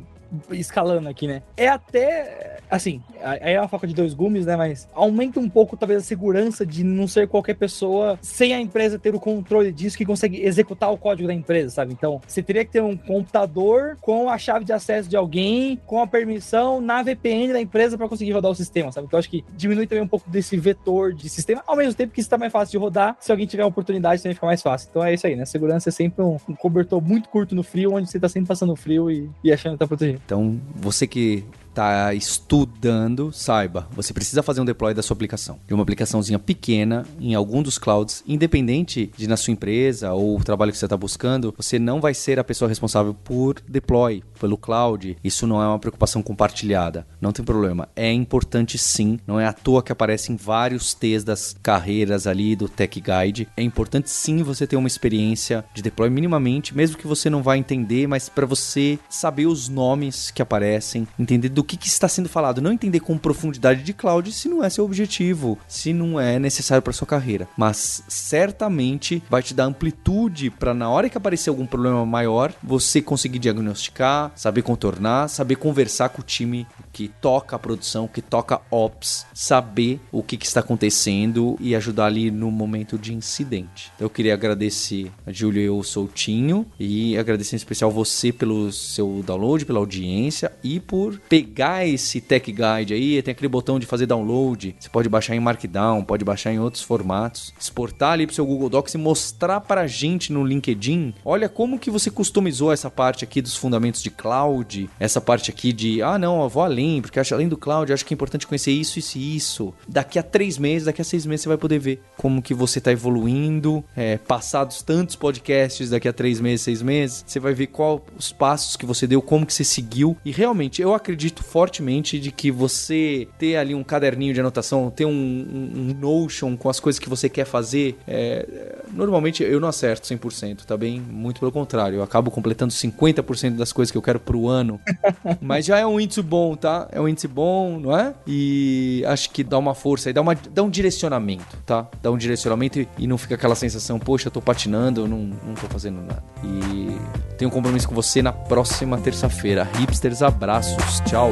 [0.51, 1.41] escalando aqui, né?
[1.57, 4.55] É até, assim, aí é uma faca de dois gumes, né?
[4.55, 8.97] Mas aumenta um pouco, talvez, a segurança de não ser qualquer pessoa sem a empresa
[8.97, 11.93] ter o controle disso que consegue executar o código da empresa, sabe?
[11.93, 16.01] Então, você teria que ter um computador com a chave de acesso de alguém, com
[16.01, 19.05] a permissão na VPN da empresa para conseguir rodar o sistema, sabe?
[19.05, 22.21] Então, acho que diminui também um pouco desse vetor de sistema, ao mesmo tempo que
[22.21, 24.87] isso tá mais fácil de rodar, se alguém tiver a oportunidade também fica mais fácil.
[24.89, 25.45] Então, é isso aí, né?
[25.45, 28.75] Segurança é sempre um, um cobertor muito curto no frio, onde você tá sempre passando
[28.75, 30.19] frio e, e achando que tá protegido.
[30.25, 31.43] Então, você que
[31.73, 35.59] está estudando, saiba, você precisa fazer um deploy da sua aplicação.
[35.67, 40.43] De uma aplicaçãozinha pequena em algum dos clouds, independente de na sua empresa ou o
[40.43, 44.57] trabalho que você está buscando, você não vai ser a pessoa responsável por deploy pelo
[44.57, 45.17] cloud.
[45.23, 47.07] Isso não é uma preocupação compartilhada.
[47.19, 47.87] Não tem problema.
[47.95, 49.17] É importante sim.
[49.25, 53.47] Não é à toa que aparece em vários T's das carreiras ali do Tech Guide.
[53.57, 57.57] É importante sim você ter uma experiência de deploy minimamente, mesmo que você não vá
[57.57, 62.09] entender, mas para você saber os nomes que aparecem, entender do do que, que, está
[62.09, 66.19] sendo falado, não entender com profundidade de cloud se não é seu objetivo, se não
[66.19, 67.47] é necessário para sua carreira.
[67.57, 73.01] Mas certamente vai te dar amplitude para na hora que aparecer algum problema maior, você
[73.01, 78.61] conseguir diagnosticar, saber contornar, saber conversar com o time que toca a produção, que toca
[78.69, 83.91] ops, saber o que, que está acontecendo e ajudar ali no momento de incidente.
[83.99, 89.23] Eu queria agradecer a Júlio e o Soutinho e agradecer em especial você pelo seu
[89.25, 94.05] download, pela audiência e por pegar esse Tech Guide aí, tem aquele botão de fazer
[94.05, 98.45] download, você pode baixar em Markdown, pode baixar em outros formatos, exportar ali pro seu
[98.45, 103.23] Google Docs e mostrar pra gente no LinkedIn, olha como que você customizou essa parte
[103.23, 107.19] aqui dos fundamentos de cloud, essa parte aqui de, ah não, eu vou além porque
[107.19, 109.73] acho além do cloud, acho que é importante conhecer isso, isso e isso.
[109.87, 112.79] Daqui a três meses, daqui a seis meses, você vai poder ver como que você
[112.79, 113.83] está evoluindo.
[113.95, 118.31] É, passados tantos podcasts, daqui a três meses, seis meses, você vai ver qual os
[118.31, 120.17] passos que você deu, como que você seguiu.
[120.25, 125.05] E realmente, eu acredito fortemente de que você ter ali um caderninho de anotação, ter
[125.05, 129.67] um, um, um Notion com as coisas que você quer fazer, é, normalmente eu não
[129.67, 130.99] acerto 100%, tá bem?
[130.99, 134.79] Muito pelo contrário, eu acabo completando 50% das coisas que eu quero pro ano.
[135.41, 136.72] Mas já é um índice bom, tá?
[136.91, 138.13] É um índice bom, não é?
[138.27, 141.87] E acho que dá uma força aí, dá, uma, dá um direcionamento, tá?
[142.01, 145.31] Dá um direcionamento e, e não fica aquela sensação, poxa, eu tô patinando, eu não,
[145.45, 146.23] não tô fazendo nada.
[146.43, 146.97] E
[147.37, 149.67] tenho um compromisso com você na próxima terça-feira.
[149.79, 151.31] Hipsters, abraços, tchau!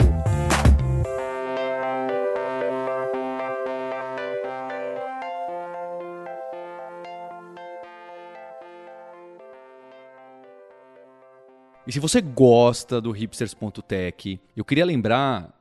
[11.86, 15.61] E se você gosta do hipsters.tech, eu queria lembrar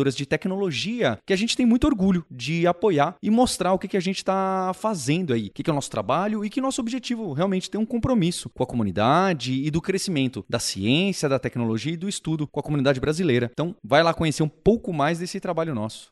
[0.09, 3.97] de tecnologia que a gente tem muito orgulho de apoiar e mostrar o que, que
[3.97, 6.81] a gente está fazendo aí, o que, que é o nosso trabalho e que nosso
[6.81, 11.93] objetivo realmente tem um compromisso com a comunidade e do crescimento da ciência, da tecnologia
[11.93, 13.49] e do estudo com a comunidade brasileira.
[13.51, 16.11] Então, vai lá conhecer um pouco mais desse trabalho nosso.